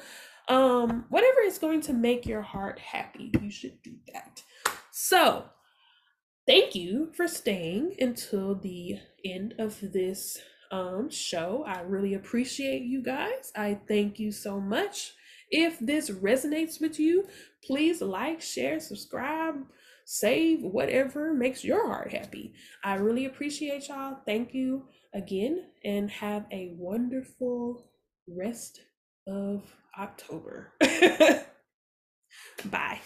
Um, 0.49 1.07
whatever 1.09 1.41
is 1.41 1.57
going 1.57 1.81
to 1.83 1.95
make 1.95 2.27
your 2.27 2.43
heart 2.43 2.79
happy, 2.79 3.33
you 3.41 3.51
should 3.51 3.83
do 3.83 3.95
that. 4.13 4.43
So 4.91 5.47
thank 6.47 6.75
you 6.75 7.13
for 7.17 7.27
staying 7.27 7.97
until 7.99 8.55
the 8.55 8.99
end 9.25 9.55
of 9.59 9.81
this 9.81 10.39
um 10.71 11.09
show. 11.09 11.65
I 11.67 11.81
really 11.81 12.13
appreciate 12.13 12.83
you 12.83 13.03
guys. 13.03 13.53
I 13.57 13.79
thank 13.89 14.19
you 14.19 14.33
so 14.33 14.61
much. 14.61 15.15
If 15.57 15.79
this 15.79 16.11
resonates 16.11 16.81
with 16.81 16.99
you, 16.99 17.29
please 17.65 18.03
like, 18.03 18.43
share, 18.43 18.81
subscribe, 18.81 19.55
save, 20.05 20.63
whatever 20.63 21.33
makes 21.33 21.63
your 21.63 21.87
heart 21.87 22.13
happy. 22.13 22.55
I 22.83 22.97
really 22.97 23.27
appreciate 23.27 23.87
y'all. 23.87 24.19
Thank 24.27 24.53
you 24.53 24.89
again 25.15 25.67
and 25.85 26.11
have 26.11 26.47
a 26.51 26.75
wonderful 26.77 27.85
rest 28.27 28.81
of 29.29 29.63
October. 29.97 30.73
Bye. 32.65 32.99